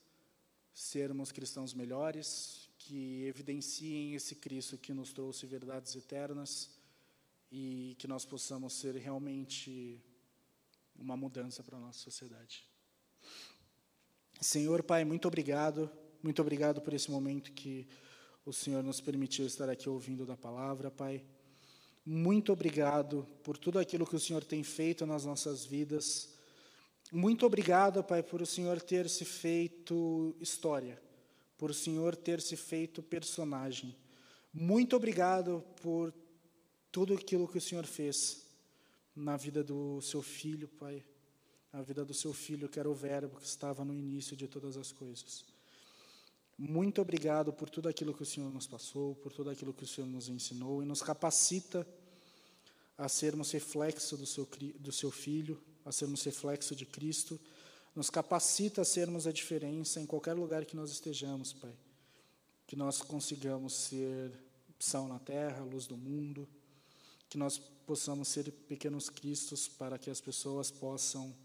sermos 0.74 1.32
cristãos 1.32 1.74
melhores, 1.74 2.69
que 2.90 3.24
evidenciem 3.28 4.16
esse 4.16 4.34
Cristo 4.34 4.76
que 4.76 4.96
nos 4.96 5.14
trouxe 5.14 5.46
verdades 5.46 5.96
eternas 5.96 6.72
e 7.52 7.96
que 8.00 8.08
nós 8.08 8.26
possamos 8.26 8.74
ser 8.74 8.96
realmente 8.96 10.04
uma 10.96 11.16
mudança 11.16 11.62
para 11.62 11.78
a 11.78 11.80
nossa 11.80 12.00
sociedade. 12.00 12.68
Senhor 14.42 14.82
Pai, 14.82 15.06
muito 15.06 15.28
obrigado, 15.28 15.88
muito 16.24 16.42
obrigado 16.42 16.82
por 16.82 16.92
esse 16.92 17.12
momento 17.12 17.52
que 17.52 17.88
o 18.44 18.52
Senhor 18.52 18.84
nos 18.84 19.00
permitiu 19.00 19.46
estar 19.46 19.70
aqui 19.70 19.88
ouvindo 19.88 20.26
da 20.26 20.36
palavra, 20.36 20.90
Pai. 20.90 21.24
Muito 22.04 22.52
obrigado 22.52 23.24
por 23.44 23.56
tudo 23.56 23.78
aquilo 23.78 24.08
que 24.08 24.16
o 24.16 24.20
Senhor 24.20 24.44
tem 24.44 24.64
feito 24.64 25.06
nas 25.06 25.24
nossas 25.24 25.64
vidas. 25.64 26.34
Muito 27.12 27.46
obrigado, 27.46 28.04
Pai, 28.04 28.24
por 28.24 28.42
o 28.42 28.48
Senhor 28.48 28.82
ter 28.82 29.08
se 29.08 29.26
feito 29.26 30.36
história, 30.42 31.00
por 31.60 31.72
o 31.72 31.74
Senhor 31.74 32.16
ter 32.16 32.42
se 32.42 32.56
feito 32.56 33.04
personagem. 33.04 33.94
Muito 34.54 34.96
obrigado 34.96 35.62
por 35.82 36.14
tudo 36.90 37.14
aquilo 37.14 37.50
que 37.50 37.58
o 37.58 37.62
Senhor 37.62 37.86
fez 37.86 38.46
na 39.14 39.36
vida 39.36 39.62
do 39.62 40.02
seu 40.02 40.22
filho, 40.22 40.70
Pai, 40.70 41.04
na 41.74 41.82
vida 41.82 42.06
do 42.06 42.14
seu 42.14 42.34
filho, 42.34 42.70
que 42.70 42.80
era 42.80 42.90
o 42.90 42.94
Verbo 42.94 43.38
que 43.38 43.46
estava 43.46 43.84
no 43.84 43.94
início 43.94 44.38
de 44.38 44.48
todas 44.48 44.78
as 44.78 44.94
coisas. 44.94 45.44
Muito 46.58 47.02
obrigado 47.02 47.52
por 47.52 47.70
tudo 47.70 47.90
aquilo 47.90 48.14
que 48.14 48.24
o 48.24 48.26
Senhor 48.26 48.52
nos 48.54 48.66
passou, 48.66 49.16
por 49.16 49.34
tudo 49.34 49.50
aquilo 49.50 49.74
que 49.74 49.84
o 49.84 49.88
Senhor 49.88 50.08
nos 50.08 50.30
ensinou 50.30 50.82
e 50.82 50.86
nos 50.86 51.02
capacita 51.02 51.86
a 52.98 53.10
sermos 53.10 53.52
reflexo 53.52 54.16
do 54.16 54.26
seu, 54.26 54.48
do 54.80 54.94
seu 54.94 55.12
Filho, 55.12 55.62
a 55.84 55.92
sermos 55.92 56.24
reflexo 56.24 56.74
de 56.74 56.86
Cristo, 56.86 57.40
nos 58.00 58.10
capacita 58.10 58.84
a 58.84 58.86
sermos 58.86 59.28
a 59.28 59.32
diferença 59.34 60.00
em 60.00 60.06
qualquer 60.06 60.32
lugar 60.32 60.64
que 60.64 60.74
nós 60.74 60.90
estejamos, 60.90 61.52
Pai. 61.52 61.76
Que 62.66 62.74
nós 62.74 63.02
consigamos 63.02 63.74
ser 63.74 64.32
sal 64.80 65.06
na 65.06 65.20
terra, 65.20 65.66
luz 65.66 65.86
do 65.86 65.98
mundo, 65.98 66.48
que 67.28 67.38
nós 67.38 67.58
possamos 67.58 68.30
ser 68.30 68.50
pequenos 68.70 69.10
cristos 69.10 69.68
para 69.68 70.00
que 70.00 70.10
as 70.10 70.22
pessoas 70.22 70.72
possam 70.72 71.36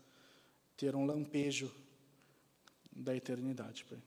ter 0.77 0.95
um 0.95 1.05
lampejo 1.05 1.75
da 2.93 3.17
eternidade, 3.17 3.85
Pai. 3.87 4.01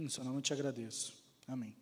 Em 0.00 0.08
seu 0.08 0.22
nome 0.22 0.38
eu 0.38 0.42
te 0.42 0.52
agradeço. 0.52 1.12
Amém. 1.48 1.81